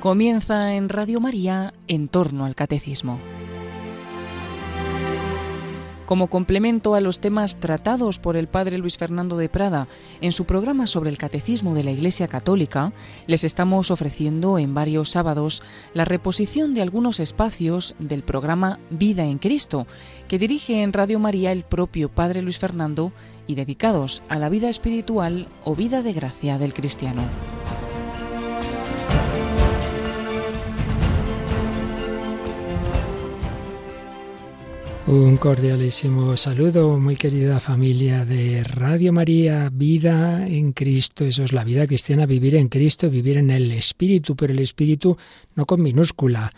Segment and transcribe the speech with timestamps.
[0.00, 3.20] Comienza en Radio María en torno al catecismo.
[6.06, 9.88] Como complemento a los temas tratados por el padre Luis Fernando de Prada
[10.22, 12.94] en su programa sobre el catecismo de la Iglesia Católica,
[13.26, 19.36] les estamos ofreciendo en varios sábados la reposición de algunos espacios del programa Vida en
[19.36, 19.86] Cristo,
[20.28, 23.12] que dirige en Radio María el propio padre Luis Fernando
[23.46, 27.22] y dedicados a la vida espiritual o vida de gracia del cristiano.
[35.06, 41.64] Un cordialísimo saludo, muy querida familia de Radio María, vida en Cristo, eso es la
[41.64, 45.16] vida cristiana, vivir en Cristo, vivir en el Espíritu, pero el Espíritu
[45.56, 46.52] no con minúscula.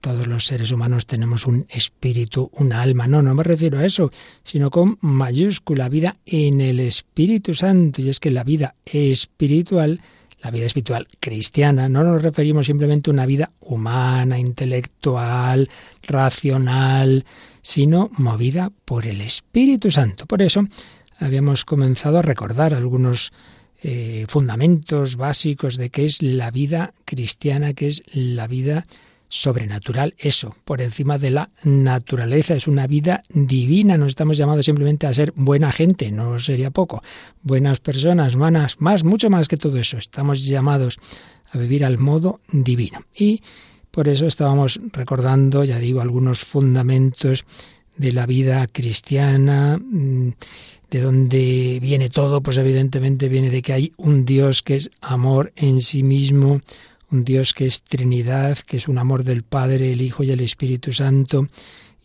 [0.00, 3.08] Todos los seres humanos tenemos un espíritu, un alma.
[3.08, 4.12] No, no me refiero a eso,
[4.44, 8.02] sino con mayúscula, vida en el Espíritu Santo.
[8.02, 10.00] Y es que la vida espiritual
[10.42, 15.68] la vida espiritual cristiana, no nos referimos simplemente a una vida humana, intelectual,
[16.02, 17.24] racional,
[17.66, 20.26] sino movida por el Espíritu Santo.
[20.26, 20.62] Por eso
[21.18, 23.32] habíamos comenzado a recordar algunos
[23.82, 28.86] eh, fundamentos básicos de qué es la vida cristiana, qué es la vida
[29.28, 35.08] sobrenatural, eso, por encima de la naturaleza, es una vida divina, no estamos llamados simplemente
[35.08, 37.02] a ser buena gente, no sería poco,
[37.42, 40.98] buenas personas, manas, más, mucho más que todo eso, estamos llamados
[41.50, 43.00] a vivir al modo divino.
[43.12, 43.42] Y
[43.96, 47.46] por eso estábamos recordando, ya digo, algunos fundamentos
[47.96, 50.32] de la vida cristiana, mm,
[50.90, 55.50] de donde viene todo, pues evidentemente viene de que hay un Dios que es amor
[55.56, 56.60] en sí mismo,
[57.10, 60.42] un Dios que es Trinidad, que es un amor del Padre, el Hijo y el
[60.42, 61.48] Espíritu Santo,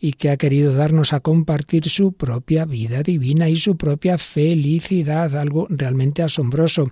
[0.00, 5.36] y que ha querido darnos a compartir su propia vida divina y su propia felicidad,
[5.36, 6.90] algo realmente asombroso,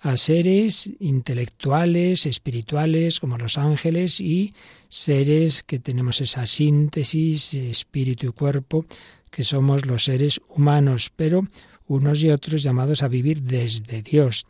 [0.00, 4.54] a seres intelectuales, espirituales, como los ángeles, y
[4.88, 8.86] seres que tenemos esa síntesis, espíritu y cuerpo,
[9.30, 11.46] que somos los seres humanos, pero
[11.86, 14.46] unos y otros llamados a vivir desde Dios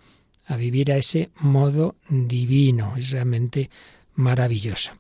[0.48, 2.94] a vivir a ese modo divino.
[2.96, 3.70] Es realmente
[4.14, 4.92] maravilloso.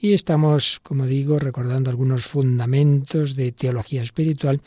[0.00, 4.60] Y estamos, como digo, recordando algunos fundamentos de teología espiritual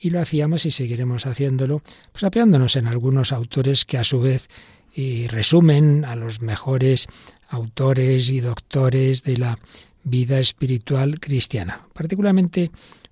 [0.00, 4.48] y lo hacíamos y seguiremos haciéndolo, pues en algunos autores que a su vez
[4.94, 7.06] eh, resumen a los mejores
[7.48, 9.58] autores y doctores de la
[10.04, 11.86] vida espiritual cristiana.
[11.92, 12.70] Particularmente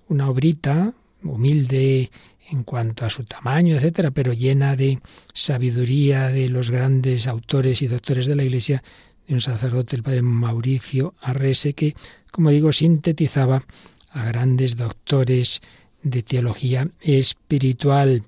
[0.08, 0.92] una obrita
[1.22, 2.10] humilde
[2.50, 4.98] en cuanto a su tamaño, etcétera, pero llena de
[5.32, 8.82] sabiduría de los grandes autores y doctores de la Iglesia,
[9.28, 11.94] de un sacerdote, el padre Mauricio Arrese, que,
[12.32, 13.62] como digo, sintetizaba
[14.10, 15.62] a grandes doctores
[16.02, 18.24] de teología espiritual.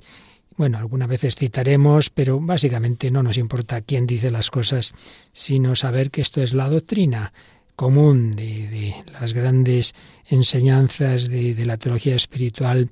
[0.57, 4.95] Bueno, algunas veces citaremos, pero básicamente no nos importa quién dice las cosas,
[5.33, 7.33] sino saber que esto es la doctrina
[7.75, 9.95] común de, las grandes
[10.27, 12.91] enseñanzas de, de la teología espiritual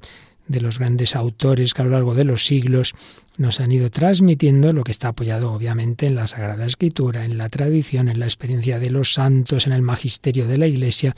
[0.50, 2.94] de los grandes autores que a lo largo de los siglos
[3.36, 7.48] nos han ido transmitiendo lo que está apoyado obviamente en la Sagrada Escritura, en la
[7.48, 11.14] tradición, en la experiencia de los santos, en el magisterio de la Iglesia,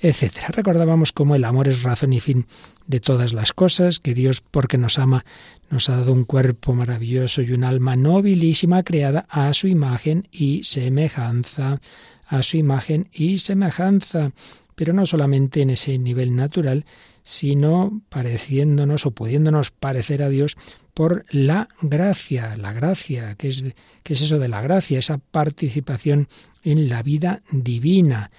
[0.00, 0.48] etc.
[0.48, 2.46] Recordábamos cómo el amor es razón y fin
[2.86, 5.24] de todas las cosas, que Dios, porque nos ama,
[5.70, 10.64] nos ha dado un cuerpo maravilloso y un alma nobilísima creada a su imagen y
[10.64, 11.80] semejanza,
[12.26, 14.32] a su imagen y semejanza,
[14.74, 16.84] pero no solamente en ese nivel natural,
[17.22, 20.56] sino pareciéndonos o pudiéndonos parecer a Dios
[20.94, 23.64] por la gracia, la gracia, que es,
[24.02, 26.28] que es eso de la gracia, esa participación
[26.62, 28.30] en la vida divina,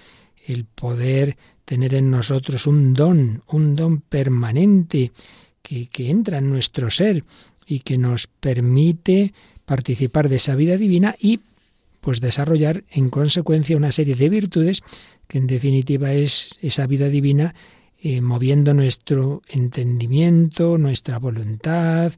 [0.48, 5.12] el poder tener en nosotros un don, un don permanente
[5.62, 7.24] que, que entra en nuestro ser
[7.66, 9.34] y que nos permite
[9.66, 11.40] participar de esa vida divina y
[12.00, 14.82] pues desarrollar en consecuencia una serie de virtudes
[15.26, 17.54] que en definitiva es esa vida divina
[18.00, 22.12] eh, moviendo nuestro entendimiento, nuestra voluntad,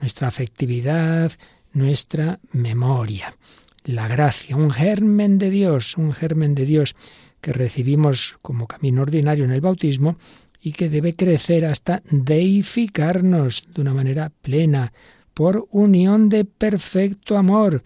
[0.00, 1.32] nuestra afectividad,
[1.74, 3.36] nuestra memoria.
[3.84, 6.96] La gracia, un germen de Dios, un germen de Dios
[7.40, 10.16] que recibimos como camino ordinario en el bautismo
[10.60, 14.92] y que debe crecer hasta deificarnos de una manera plena,
[15.32, 17.82] por unión de perfecto amor.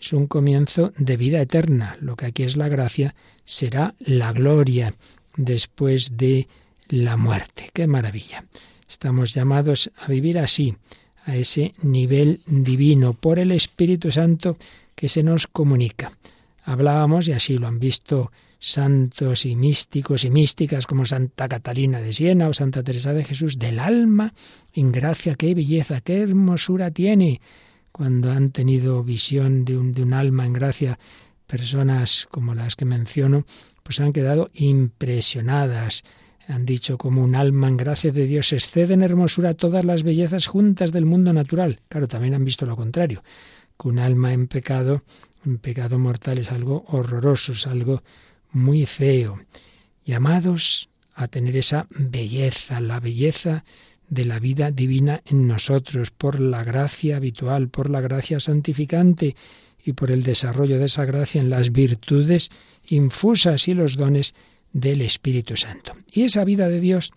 [0.00, 1.96] Es un comienzo de vida eterna.
[2.00, 3.14] Lo que aquí es la gracia
[3.44, 4.94] será la gloria
[5.36, 6.48] después de
[6.88, 7.70] la muerte.
[7.72, 8.46] ¡Qué maravilla!
[8.88, 10.76] Estamos llamados a vivir así,
[11.26, 14.56] a ese nivel divino, por el Espíritu Santo
[14.94, 16.12] que se nos comunica.
[16.64, 18.32] Hablábamos, y así lo han visto
[18.66, 23.58] santos y místicos y místicas como Santa Catalina de Siena o Santa Teresa de Jesús,
[23.58, 24.32] del alma
[24.72, 27.42] en gracia, qué belleza, qué hermosura tiene
[27.92, 30.98] cuando han tenido visión de un, de un alma en gracia
[31.46, 33.44] personas como las que menciono,
[33.82, 36.02] pues han quedado impresionadas.
[36.48, 40.46] Han dicho como un alma en gracia de Dios excede en hermosura todas las bellezas
[40.46, 41.80] juntas del mundo natural.
[41.90, 43.22] Claro, también han visto lo contrario,
[43.78, 45.02] que un alma en pecado,
[45.44, 48.02] en pecado mortal es algo horroroso, es algo
[48.54, 49.38] muy feo.
[50.04, 53.64] Llamados a tener esa belleza, la belleza
[54.08, 59.36] de la vida divina en nosotros, por la gracia habitual, por la gracia santificante
[59.84, 62.50] y por el desarrollo de esa gracia en las virtudes
[62.88, 64.34] infusas y los dones
[64.72, 65.96] del Espíritu Santo.
[66.10, 67.12] Y esa vida de Dios,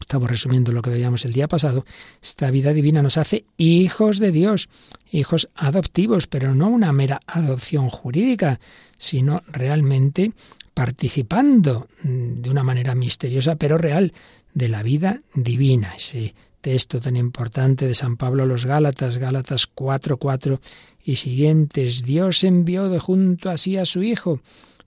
[0.00, 1.84] estamos resumiendo lo que veíamos el día pasado,
[2.22, 4.68] esta vida divina nos hace hijos de Dios,
[5.10, 8.60] hijos adoptivos, pero no una mera adopción jurídica,
[8.98, 10.32] sino realmente
[10.76, 14.12] participando mm, de una manera misteriosa pero real
[14.52, 15.94] de la vida divina.
[15.96, 20.60] Ese texto tan importante de San Pablo a los Gálatas, Gálatas 4:4
[21.02, 22.02] y siguientes.
[22.02, 24.42] Dios envió de junto así a su Hijo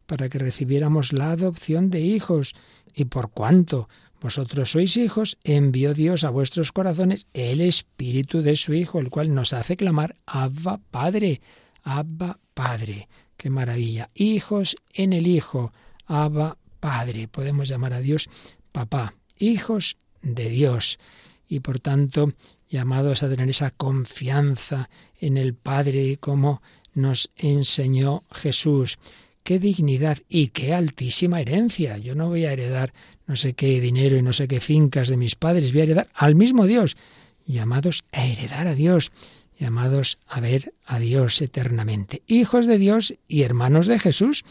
[0.06, 2.54] para que recibiéramos la adopción de hijos.
[2.94, 3.90] Y por cuanto
[4.22, 9.34] vosotros sois hijos, envió Dios a vuestros corazones el Espíritu de su Hijo, el cual
[9.34, 11.42] nos hace clamar Abba Padre,
[11.84, 13.08] Abba Padre.
[13.38, 14.10] Qué maravilla.
[14.14, 15.72] Hijos en el Hijo.
[16.06, 17.28] Abba Padre.
[17.28, 18.30] Podemos llamar a Dios
[18.72, 19.14] papá.
[19.38, 21.00] Hijos de Dios.
[21.48, 22.34] Y por tanto,
[22.68, 24.90] llamados a tener esa confianza
[25.20, 26.62] en el Padre como
[26.94, 28.98] nos enseñó Jesús.
[29.44, 31.98] Qué dignidad y qué altísima herencia.
[31.98, 32.94] Yo no voy a heredar
[33.30, 36.10] no sé qué dinero y no sé qué fincas de mis padres, voy a heredar
[36.16, 36.98] al mismo Dios.
[37.46, 39.12] Llamados a heredar a Dios
[39.60, 42.24] llamados a ver a Dios eternamente.
[42.28, 44.46] Hijos de Dios y hermanos de Jesús.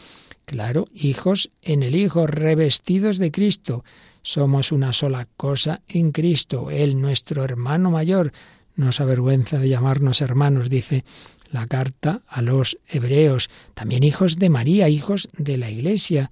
[0.45, 3.83] Claro, hijos en el Hijo, revestidos de Cristo.
[4.21, 6.69] Somos una sola cosa en Cristo.
[6.69, 8.31] Él, nuestro hermano mayor,
[8.75, 11.03] no se avergüenza de llamarnos hermanos, dice
[11.51, 13.49] la carta a los hebreos.
[13.73, 16.31] También hijos de María, hijos de la Iglesia.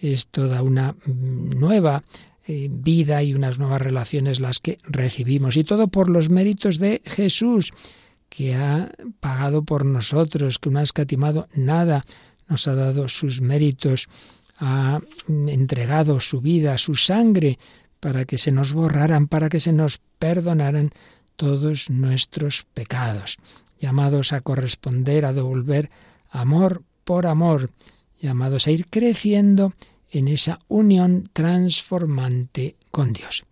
[0.00, 2.02] Es toda una nueva
[2.46, 5.56] eh, vida y unas nuevas relaciones las que recibimos.
[5.56, 7.72] Y todo por los méritos de Jesús
[8.36, 12.04] que ha pagado por nosotros, que no ha escatimado nada,
[12.48, 14.10] nos ha dado sus méritos,
[14.58, 17.58] ha entregado su vida, su sangre,
[17.98, 20.90] para que se nos borraran, para que se nos perdonaran
[21.36, 23.38] todos nuestros pecados,
[23.80, 25.88] llamados a corresponder, a devolver
[26.28, 27.70] amor por amor,
[28.20, 29.72] llamados a ir creciendo
[30.10, 33.44] en esa unión transformante con Dios.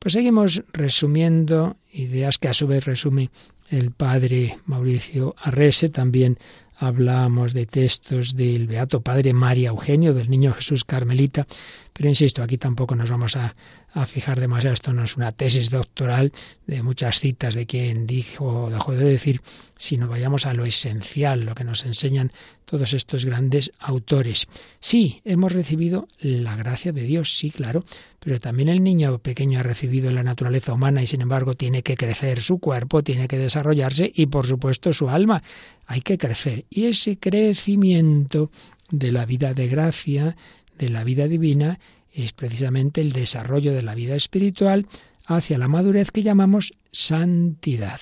[0.00, 3.30] Pues seguimos resumiendo ideas que a su vez resume
[3.72, 6.38] el padre Mauricio Arrese, también
[6.76, 11.46] hablamos de textos del Beato Padre María Eugenio, del Niño Jesús Carmelita,
[11.92, 13.54] pero insisto, aquí tampoco nos vamos a,
[13.94, 16.32] a, fijar demasiado, esto no es una tesis doctoral
[16.66, 19.40] de muchas citas de quien dijo o dejó de decir,
[19.76, 22.32] sino vayamos a lo esencial, lo que nos enseñan
[22.64, 24.46] todos estos grandes autores.
[24.80, 27.84] Sí, hemos recibido la gracia de Dios, sí, claro,
[28.18, 31.96] pero también el niño pequeño ha recibido la naturaleza humana y sin embargo tiene que
[31.96, 35.42] crecer su cuerpo, tiene que desarrollarse y por supuesto su alma.
[35.86, 36.64] Hay que crecer.
[36.70, 38.50] Y ese crecimiento
[38.90, 40.36] de la vida de gracia,
[40.78, 41.78] de la vida divina,
[42.12, 44.86] es precisamente el desarrollo de la vida espiritual
[45.24, 48.00] hacia la madurez que llamamos santidad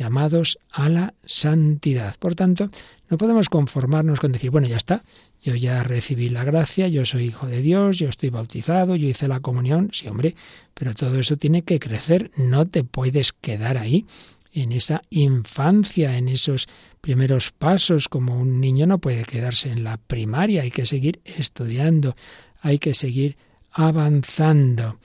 [0.00, 2.16] llamados a la santidad.
[2.18, 2.70] Por tanto,
[3.10, 5.02] no podemos conformarnos con decir, bueno, ya está,
[5.42, 9.28] yo ya recibí la gracia, yo soy hijo de Dios, yo estoy bautizado, yo hice
[9.28, 10.34] la comunión, sí hombre,
[10.72, 14.06] pero todo eso tiene que crecer, no te puedes quedar ahí
[14.52, 16.66] en esa infancia, en esos
[17.02, 22.16] primeros pasos, como un niño no puede quedarse en la primaria, hay que seguir estudiando,
[22.60, 23.36] hay que seguir
[23.72, 24.98] avanzando.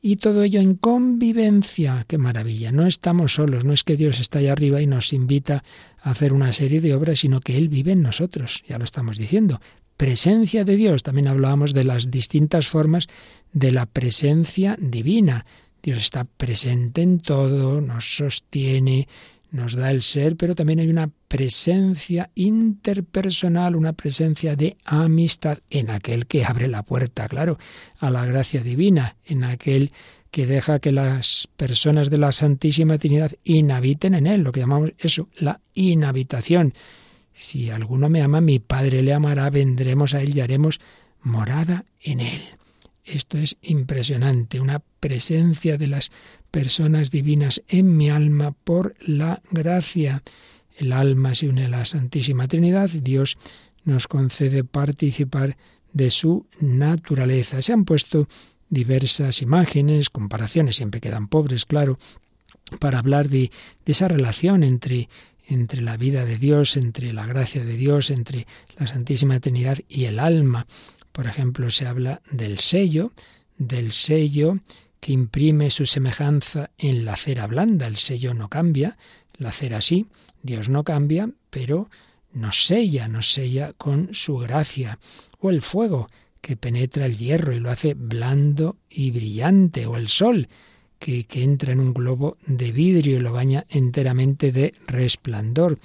[0.00, 2.04] Y todo ello en convivencia.
[2.08, 2.72] Qué maravilla.
[2.72, 3.64] No estamos solos.
[3.64, 5.62] No es que Dios está allá arriba y nos invita
[6.02, 8.64] a hacer una serie de obras, sino que Él vive en nosotros.
[8.66, 9.60] Ya lo estamos diciendo
[9.96, 11.04] presencia de Dios.
[11.04, 13.06] También hablábamos de las distintas formas
[13.52, 15.46] de la presencia divina.
[15.80, 19.06] Dios está presente en todo, nos sostiene,
[19.52, 25.90] nos da el ser, pero también hay una presencia interpersonal, una presencia de amistad en
[25.90, 27.58] aquel que abre la puerta, claro,
[27.98, 29.92] a la gracia divina, en aquel
[30.30, 34.92] que deja que las personas de la Santísima Trinidad inhabiten en él, lo que llamamos
[34.98, 36.72] eso, la inhabitación.
[37.34, 40.80] Si alguno me ama, mi Padre le amará, vendremos a él y haremos
[41.20, 42.40] morada en él.
[43.04, 46.10] Esto es impresionante, una presencia de las
[46.52, 50.22] personas divinas en mi alma por la gracia.
[50.76, 53.36] El alma se une a la Santísima Trinidad, Dios
[53.84, 55.56] nos concede participar
[55.92, 57.60] de su naturaleza.
[57.60, 58.28] Se han puesto
[58.68, 61.98] diversas imágenes, comparaciones, siempre quedan pobres, claro,
[62.78, 63.50] para hablar de,
[63.84, 65.08] esa relación entre,
[65.48, 68.46] entre la vida de Dios, entre la gracia de Dios, entre
[68.78, 70.66] la Santísima Trinidad y el alma.
[71.12, 73.12] Por ejemplo, se habla del sello,
[73.58, 74.58] del sello
[75.02, 77.88] que imprime su semejanza en la cera blanda.
[77.88, 78.96] El sello no cambia,
[79.36, 80.06] la cera sí,
[80.44, 81.90] Dios no cambia, pero
[82.32, 85.00] nos sella, nos sella con su gracia.
[85.40, 86.08] O el fuego,
[86.40, 90.46] que penetra el hierro y lo hace blando y brillante, o el sol,
[91.00, 95.80] que, que, entra en un globo de vidrio y lo baña enteramente de resplandor.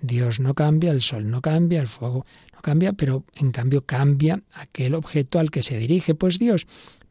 [0.00, 4.42] Dios no cambia, el sol no cambia, el fuego no cambia, pero en cambio cambia
[4.54, 6.66] aquel objeto al que se dirige, pues Dios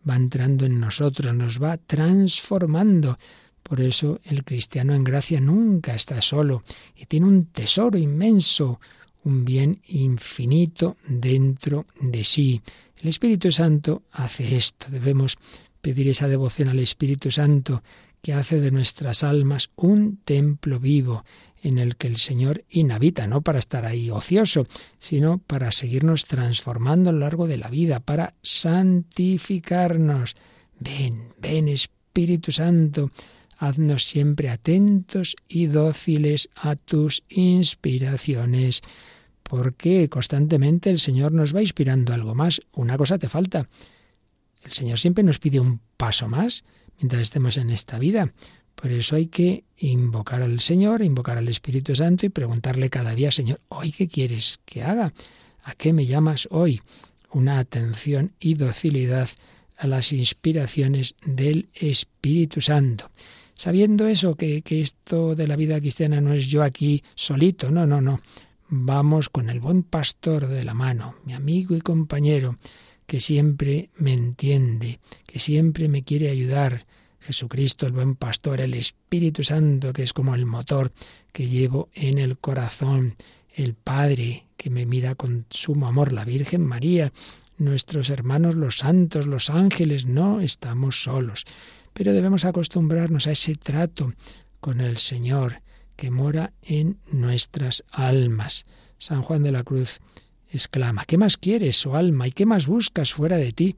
[0.08, 3.18] va entrando en nosotros, nos va transformando.
[3.62, 6.64] Por eso el cristiano en gracia nunca está solo
[6.96, 8.80] y tiene un tesoro inmenso,
[9.24, 12.62] un bien infinito dentro de sí.
[13.02, 14.88] El Espíritu Santo hace esto.
[14.90, 15.38] Debemos
[15.82, 17.84] pedir esa devoción al Espíritu Santo
[18.22, 21.26] que hace de nuestras almas un templo vivo
[21.63, 24.67] en el que el Señor inhabita, no para estar ahí ocioso,
[25.00, 30.36] sino para seguirnos transformando a lo largo de la vida, para santificarnos.
[30.77, 33.12] Ven, ven Espíritu Santo,
[33.58, 38.82] haznos siempre atentos y dóciles a tus inspiraciones,
[39.41, 42.62] porque constantemente el Señor nos va inspirando algo más.
[42.74, 43.70] Una cosa te falta.
[44.63, 46.65] El Señor siempre nos pide un paso más
[47.00, 48.34] mientras estemos en esta vida.
[48.75, 53.32] Por eso hay que invocar al Señor, invocar al Espíritu Santo y preguntarle cada día,
[53.32, 55.13] Señor, ¿hoy qué quieres que haga?
[55.63, 56.82] ¿A qué me llamas hoy?
[57.32, 59.30] Una atención y docilidad
[59.77, 63.10] a las inspiraciones del Espíritu Santo.
[63.56, 68.01] Sabiendo eso, que, esto de la vida cristiana no es yo aquí solito, no, no,
[68.01, 68.22] no.
[68.70, 72.58] Vamos con el buen pastor de la mano, mi amigo y compañero,
[73.06, 76.86] que siempre me entiende, que siempre me quiere ayudar,
[77.24, 80.92] Jesucristo, el buen pastor, el Espíritu Santo, que es como el motor
[81.32, 83.15] que llevo en el corazón,
[83.56, 87.12] el Padre, que me mira con sumo amor, la Virgen María,
[87.58, 91.46] nuestros hermanos los santos, los ángeles, no estamos solos.
[91.94, 94.13] Pero debemos acostumbrarnos a ese trato
[94.60, 95.62] con el Señor
[95.96, 98.65] que mora en nuestras almas.
[98.98, 100.00] San Juan de la Cruz
[100.50, 103.75] exclama, ¿qué más quieres, oh alma, y qué más buscas fuera de ti?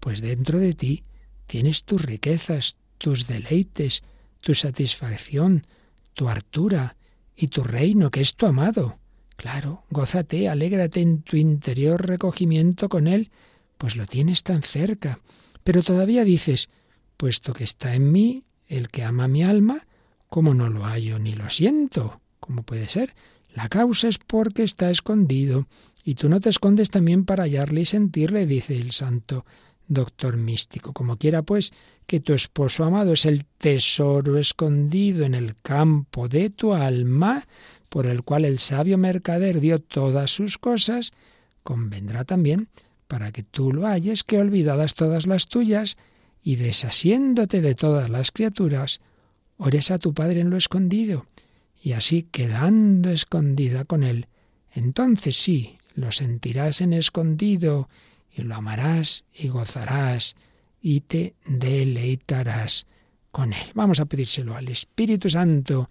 [0.00, 1.04] Pues dentro de ti
[1.46, 4.04] tienes tus riquezas, tus deleites,
[4.40, 5.66] tu satisfacción,
[6.14, 6.96] tu hartura
[7.34, 9.00] y tu reino, que es tu amado.
[9.36, 13.32] Claro, gózate, alégrate en tu interior recogimiento con él,
[13.76, 15.18] pues lo tienes tan cerca.
[15.64, 16.68] Pero todavía dices,
[17.16, 19.84] puesto que está en mí el que ama mi alma,
[20.28, 22.20] ¿cómo no lo hallo ni lo siento?
[22.38, 23.16] ¿Cómo puede ser?
[23.52, 25.66] La causa es porque está escondido,
[26.04, 29.44] y tú no te escondes también para hallarle y sentirle, dice el santo
[29.92, 30.92] doctor místico.
[30.92, 31.72] Como quiera, pues,
[32.06, 37.46] que tu esposo amado es el tesoro escondido en el campo de tu alma,
[37.88, 41.12] por el cual el sabio mercader dio todas sus cosas,
[41.62, 42.68] convendrá también,
[43.06, 45.96] para que tú lo halles, que olvidadas todas las tuyas,
[46.42, 49.00] y desasiéndote de todas las criaturas,
[49.58, 51.26] ores a tu Padre en lo escondido,
[51.80, 54.26] y así quedando escondida con él,
[54.74, 57.88] entonces sí, lo sentirás en escondido,
[58.34, 60.34] y lo amarás y gozarás
[60.80, 62.86] y te deleitarás
[63.30, 63.66] con él.
[63.74, 65.88] Vamos a pedírselo al Espíritu Santo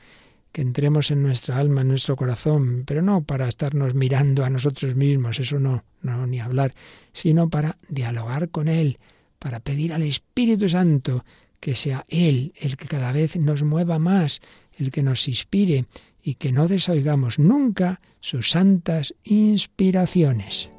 [0.52, 4.96] que entremos en nuestra alma, en nuestro corazón, pero no para estarnos mirando a nosotros
[4.96, 6.74] mismos, eso no, no, ni hablar,
[7.14, 9.00] sino para dialogar con Él,
[9.40, 11.24] para pedir al Espíritu Santo
[11.60, 14.42] que sea Él el que cada vez nos mueva más,
[14.78, 15.86] el que nos inspire
[16.22, 20.70] y que no desoigamos nunca sus santas inspiraciones.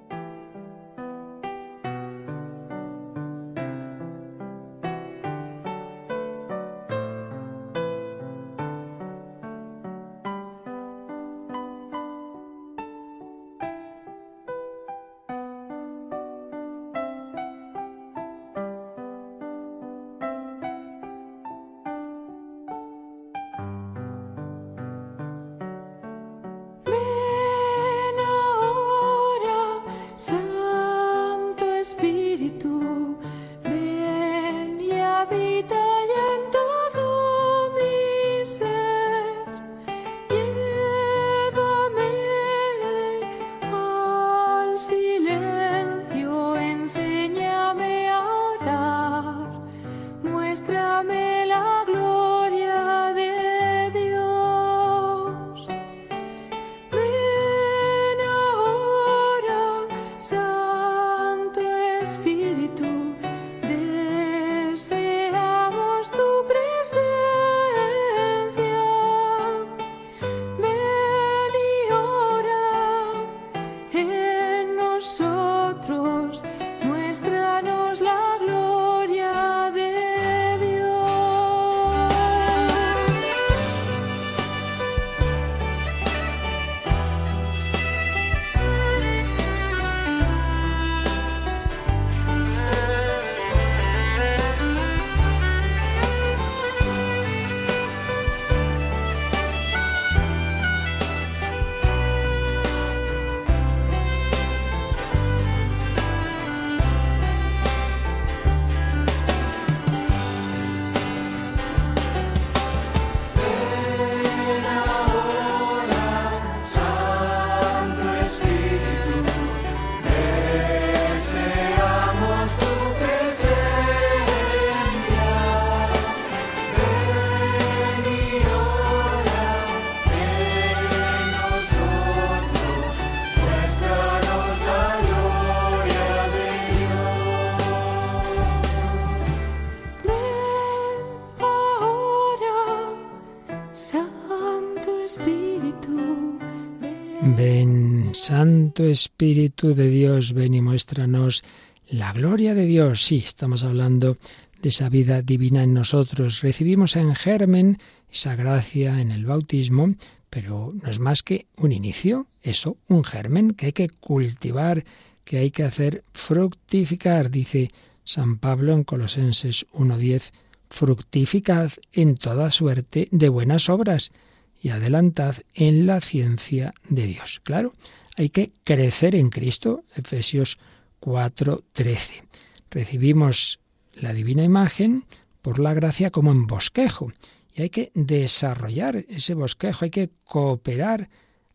[148.91, 151.43] Espíritu de Dios, ven y muéstranos
[151.89, 153.03] la gloria de Dios.
[153.03, 154.17] Sí, estamos hablando
[154.63, 156.41] de esa vida divina en nosotros.
[156.41, 157.79] Recibimos en germen
[158.11, 159.95] esa gracia en el bautismo,
[160.31, 164.85] pero no es más que un inicio, eso, un germen que hay que cultivar,
[165.25, 167.71] que hay que hacer fructificar, dice
[168.05, 170.33] San Pablo en Colosenses 1.10,
[170.71, 174.13] fructificad en toda suerte de buenas obras
[174.61, 177.41] y adelantad en la ciencia de Dios.
[177.43, 177.75] Claro,
[178.17, 180.59] hay que crecer en Cristo, Efesios
[181.01, 182.25] 4.13.
[182.71, 183.61] Recibimos
[183.95, 185.05] la divina imagen
[185.41, 187.13] por la gracia como en bosquejo.
[187.55, 191.11] Y hay que desarrollar ese bosquejo, hay que cooperar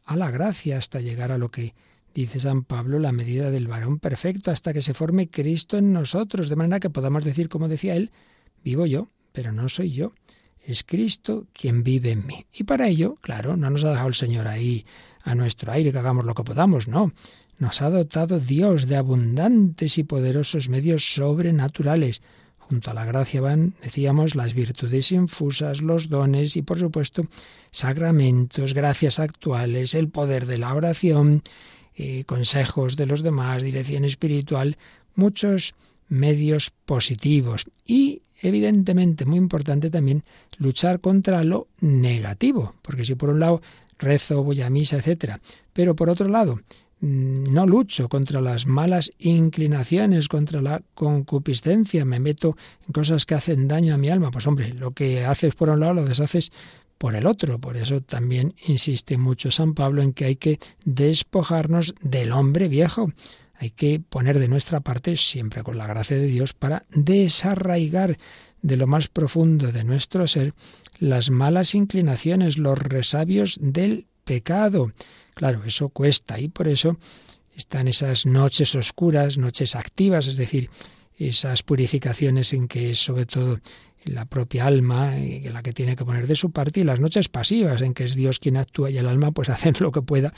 [0.06, 1.74] a la gracia hasta llegar a lo que
[2.14, 6.50] dice San Pablo, la medida del varón perfecto, hasta que se forme Cristo en nosotros,
[6.50, 8.12] de manera que podamos decir, como decía él,
[8.64, 10.14] vivo yo, pero no soy yo,
[10.68, 12.46] es Cristo quien vive en mí.
[12.54, 14.86] Y para ello, claro, no nos ha dejado el Señor ahí
[15.24, 17.14] a nuestro aire que hagamos lo que podamos, no.
[17.58, 22.22] Nos ha dotado Dios de abundantes y poderosos medios sobrenaturales.
[22.58, 27.24] Junto a la gracia van, decíamos, las virtudes infusas, los dones y, por supuesto,
[27.72, 31.44] sacramentos, gracias actuales, el poder de la oración,
[31.96, 34.78] eh, consejos de los demás, dirección espiritual,
[35.16, 35.76] muchos
[36.10, 40.24] medios positivos y evidentemente muy importante también
[40.58, 43.62] luchar contra lo negativo, porque si por un lado
[44.00, 45.40] rezo, voy a misa, etcétera,
[45.74, 46.60] pero por otro lado
[47.02, 53.36] mm, no lucho contra las malas inclinaciones, contra la concupiscencia, me meto en cosas que
[53.36, 56.52] hacen daño a mi alma, pues hombre, lo que haces por un lado lo deshaces
[56.98, 57.60] por el otro.
[57.60, 63.12] Por eso también insiste mucho San Pablo en que hay que despojarnos del hombre viejo.
[63.60, 68.18] Hay que poner de nuestra parte, siempre con la gracia de Dios, para desarraigar
[68.62, 70.54] de lo más profundo de nuestro ser
[71.00, 74.92] las malas inclinaciones, los resabios del pecado.
[75.34, 76.98] Claro, eso cuesta y por eso
[77.56, 80.70] están esas noches oscuras, noches activas, es decir,
[81.18, 83.58] esas purificaciones en que sobre todo
[84.04, 87.30] la propia alma, eh, la que tiene que poner de su parte, y las noches
[87.30, 90.34] pasivas, en que es Dios quien actúa y el alma pues hacer lo que pueda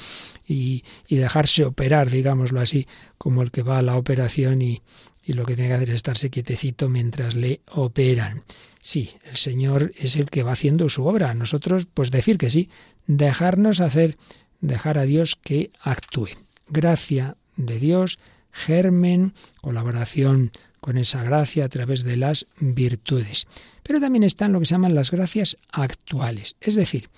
[0.48, 4.82] y, dejarse operar, digámoslo así, como el que va a la operación y,
[5.24, 8.43] y lo que tiene que hacer es estarse quietecito mientras le operan.
[8.82, 11.34] Sí, el Señor es el que va haciendo su obra.
[11.34, 12.69] Nosotros, pues decir que sí,
[13.08, 14.17] dejarnos hacer,
[14.62, 16.30] dejar a Dios que actúe.
[16.69, 18.19] Gracia de Dios,
[18.52, 23.48] germen, colaboración con esa gracia a través de las virtudes.
[23.84, 26.56] Pero también están lo que se llaman las gracias actuales.
[26.62, 27.10] Es decir,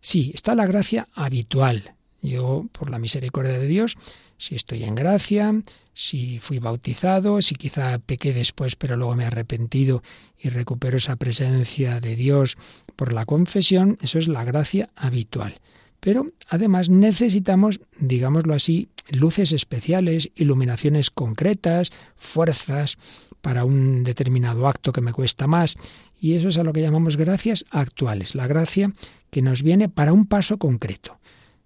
[0.00, 1.94] sí, está la gracia habitual.
[2.22, 3.96] Yo, por la misericordia de Dios,
[4.38, 5.62] si estoy en gracia,
[5.94, 10.02] si fui bautizado, si quizá pequé después, pero luego me he arrepentido
[10.40, 12.56] y recupero esa presencia de Dios
[12.96, 15.56] por la confesión, eso es la gracia habitual.
[16.00, 22.98] Pero además necesitamos, digámoslo así, luces especiales, iluminaciones concretas, fuerzas
[23.40, 25.76] para un determinado acto que me cuesta más.
[26.20, 28.92] Y eso es a lo que llamamos gracias actuales, la gracia
[29.30, 31.18] que nos viene para un paso concreto.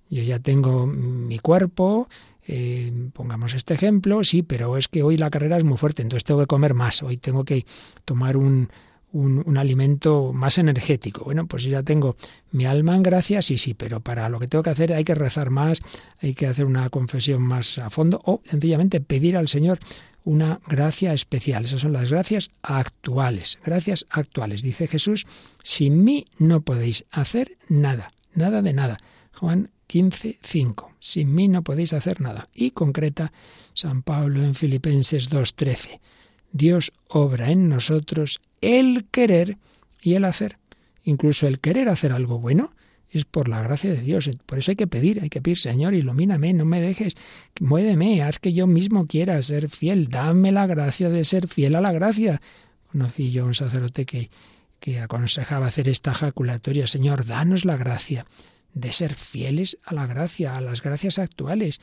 [0.08, 2.08] Yo ya tengo mi cuerpo,
[2.46, 6.24] eh, pongamos este ejemplo, sí, pero es que hoy la carrera es muy fuerte, entonces
[6.24, 7.64] tengo que comer más, hoy tengo que
[8.04, 8.68] tomar un,
[9.12, 11.24] un, alimento más energético.
[11.24, 12.16] Bueno, pues ya tengo
[12.50, 15.14] mi alma en gracia, sí, sí, pero para lo que tengo que hacer hay que
[15.14, 15.82] rezar más,
[16.20, 19.78] hay que hacer una confesión más a fondo o sencillamente pedir al Señor
[20.24, 21.64] una gracia especial.
[21.64, 23.58] Esas son las gracias actuales.
[23.64, 24.62] Gracias actuales.
[24.62, 25.26] Dice Jesús,
[25.62, 28.98] sin mí no podéis hacer nada, nada de nada.
[29.34, 30.92] Juan 15, 5.
[31.00, 32.48] Sin mí no podéis hacer nada.
[32.54, 33.32] Y concreta
[33.74, 36.00] San Pablo en Filipenses 2, 13.
[36.52, 39.56] Dios obra en nosotros el querer
[40.00, 40.58] y el hacer.
[41.04, 42.72] Incluso el querer hacer algo bueno
[43.10, 44.30] es por la gracia de Dios.
[44.46, 47.14] Por eso hay que pedir, hay que pedir, Señor, ilumíname, no me dejes,
[47.60, 51.80] muéveme, haz que yo mismo quiera ser fiel, dame la gracia de ser fiel a
[51.80, 52.40] la gracia.
[52.90, 54.30] Conocí yo a un sacerdote que,
[54.80, 58.26] que aconsejaba hacer esta jaculatoria, Señor, danos la gracia
[58.72, 61.80] de ser fieles a la gracia, a las gracias actuales,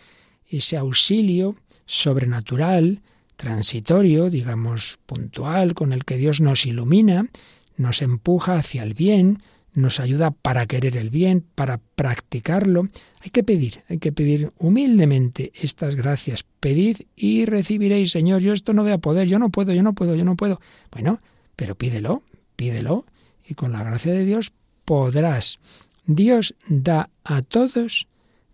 [0.47, 1.55] ese auxilio
[1.85, 3.01] sobrenatural,
[3.39, 7.29] transitorio, digamos puntual, con el que Dios nos ilumina,
[7.77, 9.41] nos empuja hacia el bien,
[9.73, 12.89] nos ayuda para querer el bien, para practicarlo.
[13.21, 16.43] Hay que pedir, hay que pedir humildemente estas gracias.
[16.59, 19.93] Pedid y recibiréis, Señor, yo esto no voy a poder, yo no puedo, yo no
[19.93, 20.59] puedo, yo no puedo.
[20.91, 21.21] Bueno,
[21.55, 22.23] pero pídelo,
[22.57, 23.05] pídelo,
[23.47, 24.51] y con la gracia de Dios
[24.83, 25.59] podrás.
[26.05, 28.09] Dios da a todos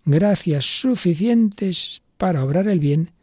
[0.05, 3.14] gracias suficientes para obrar el bien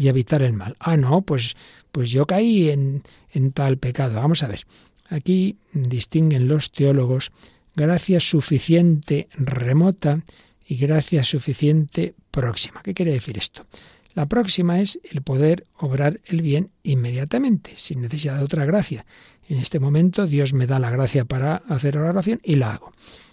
[0.00, 0.76] y evitar el mal.
[0.80, 1.56] Ah, no, pues,
[1.92, 3.02] pues yo caí en,
[3.34, 4.14] en tal pecado.
[4.14, 4.66] Vamos a ver.
[5.10, 7.32] Aquí distinguen los teólogos
[7.76, 10.22] gracia suficiente remota
[10.66, 12.80] y gracia suficiente próxima.
[12.82, 13.66] ¿Qué quiere decir esto?
[14.14, 19.04] La próxima es el poder obrar el bien inmediatamente, sin necesidad de otra gracia.
[19.50, 22.92] En este momento Dios me da la gracia para hacer la oración y la hago.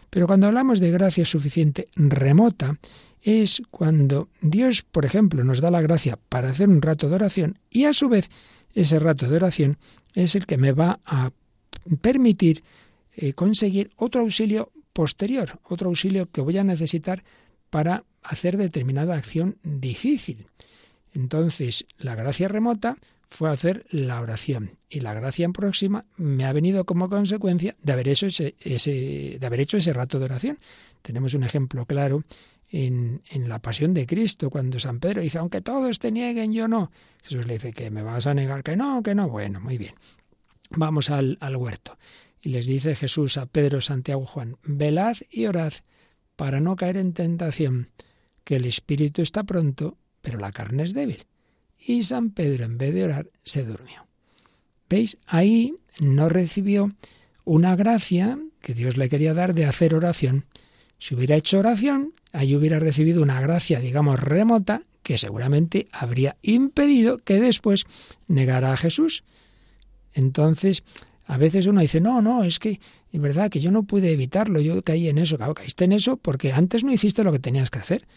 [0.10, 2.78] Pero cuando hablamos de gracia suficiente remota,
[3.28, 7.60] es cuando Dios, por ejemplo, nos da la gracia para hacer un rato de oración
[7.70, 8.30] y a su vez
[8.74, 9.78] ese rato de oración
[10.14, 11.32] es el que me va a
[12.00, 12.64] permitir
[13.18, 17.26] eh, conseguir otro auxilio posterior, otro auxilio que voy a necesitar
[17.70, 20.48] para hacer determinada acción difícil.
[21.14, 22.96] Entonces, la gracia remota
[23.30, 28.08] fue hacer la oración y la gracia próxima me ha venido como consecuencia de haber
[28.08, 28.56] hecho ese,
[29.38, 30.60] de haber hecho ese rato de oración.
[31.02, 32.24] Tenemos un ejemplo claro
[32.70, 36.92] en, la pasión de Cristo, cuando San Pedro dice, aunque todos te nieguen, yo no.
[37.24, 39.30] Jesús le dice, que me vas a negar, que no, que no.
[39.30, 39.96] Bueno, muy bien.
[40.72, 41.98] Vamos al, al huerto.
[42.42, 45.74] Y les dice Jesús a Pedro, Santiago, Juan, velad y orad
[46.36, 47.90] para no caer en tentación,
[48.44, 51.26] que el espíritu está pronto, pero la carne es débil.
[51.78, 54.08] Y San Pedro, en vez de orar, se durmió.
[54.90, 55.18] ¿Veis?
[55.26, 56.92] Ahí no recibió
[57.44, 60.46] una gracia que Dios le quería dar de hacer oración.
[61.00, 67.18] Si hubiera hecho oración, ahí hubiera recibido una gracia, digamos, remota, que seguramente habría impedido
[67.18, 67.86] que después
[68.28, 69.24] negara a Jesús.
[70.14, 70.84] Entonces,
[71.26, 72.80] a veces uno dice, no, no, es que
[73.12, 76.18] es verdad que yo no pude evitarlo, yo caí en eso, claro, caíste en eso
[76.18, 78.08] porque antes no hiciste lo que tenías que hacer.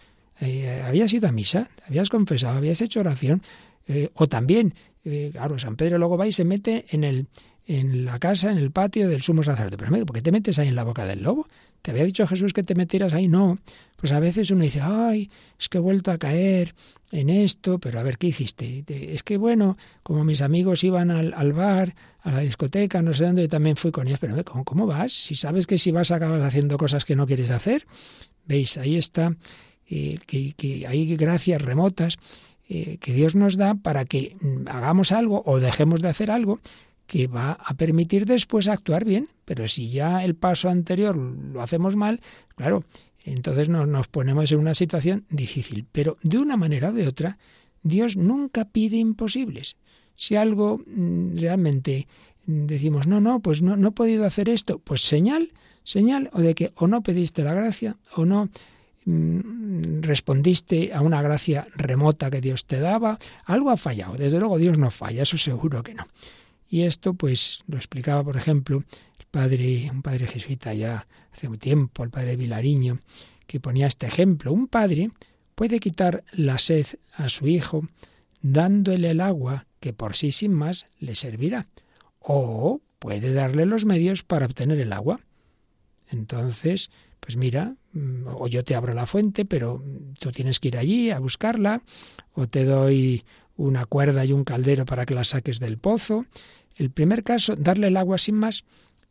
[0.40, 3.42] Eh, habías ido a misa, habías confesado, habías hecho oración,
[3.88, 7.26] eh, o también, eh, claro, San Pedro luego va y se mete en el
[7.66, 9.77] en la casa, en el patio del sumo sacerdote.
[9.77, 11.46] Pero ¿por qué te metes ahí en la boca del lobo?
[11.83, 13.29] ¿Te había dicho Jesús que te metieras ahí?
[13.29, 13.59] No.
[13.96, 16.75] Pues a veces uno dice, ay, es que he vuelto a caer
[17.11, 18.85] en esto, pero a ver, ¿qué hiciste?
[18.88, 23.42] Es que bueno, como mis amigos iban al, bar, a la discoteca, no sé dónde,
[23.42, 25.12] yo también fui con ellos, pero ¿cómo, ¿cómo vas?
[25.12, 27.87] Si sabes que si vas acabas haciendo cosas que no quieres hacer.
[28.46, 28.79] ¿Veis?
[28.79, 29.37] Ahí está,
[29.88, 32.18] eh, que hay gracias remotas
[32.73, 36.61] eh, que Dios nos da para que mm, hagamos algo o dejemos de hacer algo
[37.11, 39.29] que va a permitir después actuar bien.
[39.44, 42.20] Pero si ya el paso anterior lo hacemos mal,
[42.55, 42.85] claro,
[43.25, 45.87] entonces nos, nos ponemos en una situación difícil.
[45.90, 47.37] Pero de una manera o de otra,
[47.83, 49.77] Dios nunca pide imposibles.
[50.14, 52.07] Si algo mm, realmente
[52.46, 56.55] decimos, no, no, pues no, no he podido hacer esto, pues señal, señal o de
[56.55, 58.51] que o no pediste la gracia o no
[59.07, 64.14] Mm, respondiste a una gracia remota que Dios te daba, algo ha fallado.
[64.14, 66.07] Desde luego Dios no falla, eso seguro que no.
[66.70, 68.85] Y esto pues lo explicaba, por ejemplo,
[69.18, 73.00] el padre, un padre jesuita ya hace un tiempo, el padre Vilariño,
[73.48, 74.52] que ponía este ejemplo.
[74.52, 75.11] Un padre
[75.56, 77.83] puede quitar la sed a su hijo
[78.40, 81.66] dándole el agua que por sí sin más le servirá.
[82.20, 85.20] O puede darle los medios para obtener el agua.
[86.09, 89.83] Entonces, pues mira, mm, o yo te abro la fuente, pero
[90.20, 91.83] tú tienes que ir allí a buscarla,
[92.35, 93.24] o te doy
[93.56, 96.24] una cuerda y un caldero para que la saques del pozo.
[96.81, 98.64] El primer caso, darle el agua sin más,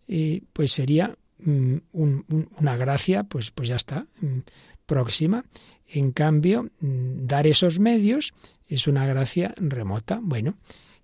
[0.07, 4.39] eh, pues sería mm, una gracia, pues, pues ya está, mm,
[4.85, 5.45] próxima.
[5.87, 8.33] En cambio, dar esos medios
[8.67, 10.19] es una gracia remota.
[10.21, 10.57] Bueno,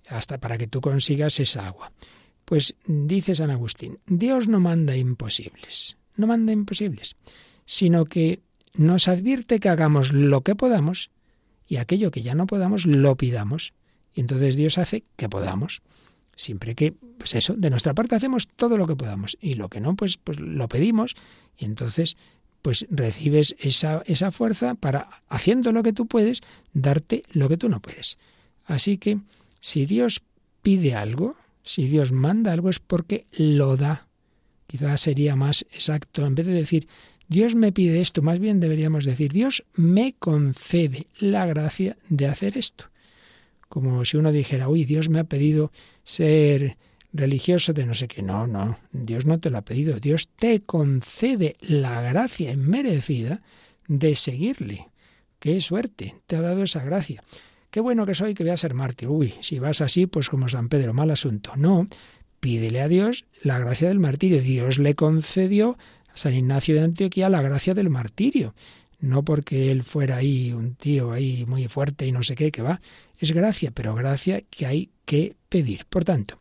[0.07, 1.91] hasta para que tú consigas esa agua.
[2.45, 7.15] Pues dice San Agustín, Dios no manda imposibles no manda imposibles,
[7.65, 8.41] sino que
[8.73, 11.11] nos advierte que hagamos lo que podamos
[11.67, 13.73] y aquello que ya no podamos lo pidamos.
[14.13, 15.81] Y entonces Dios hace que podamos.
[16.35, 19.79] Siempre que, pues eso, de nuestra parte hacemos todo lo que podamos y lo que
[19.79, 21.15] no, pues, pues lo pedimos
[21.57, 22.17] y entonces
[22.61, 26.41] pues recibes esa, esa fuerza para, haciendo lo que tú puedes,
[26.73, 28.17] darte lo que tú no puedes.
[28.65, 29.19] Así que
[29.59, 30.23] si Dios
[30.63, 34.07] pide algo, si Dios manda algo es porque lo da.
[34.65, 36.87] Quizás sería más exacto, en vez de decir
[37.27, 42.57] Dios me pide esto, más bien deberíamos decir Dios me concede la gracia de hacer
[42.57, 42.85] esto.
[43.75, 45.69] Como si uno dijera, uy, Dios me ha pedido
[46.05, 46.77] ser
[47.11, 48.21] religioso de no sé qué.
[48.21, 49.99] No, no, Dios no te lo ha pedido.
[49.99, 53.41] Dios te concede la gracia inmerecida
[53.89, 54.87] de seguirle.
[55.39, 57.21] Qué suerte, te ha dado esa gracia.
[57.69, 59.09] Qué bueno que soy que voy a ser mártir.
[59.09, 61.51] Uy, si vas así, pues como San Pedro, mal asunto.
[61.57, 61.89] No,
[62.39, 64.39] pídele a Dios la gracia del martirio.
[64.39, 65.77] Dios le concedió
[66.13, 68.55] a San Ignacio de Antioquía la gracia del martirio.
[69.05, 72.61] No porque él fuera ahí un tío ahí muy fuerte y no sé qué, que
[72.61, 72.81] va.
[73.19, 75.85] Es gracia, pero gracia que hay que pedir.
[75.85, 76.39] Por tanto,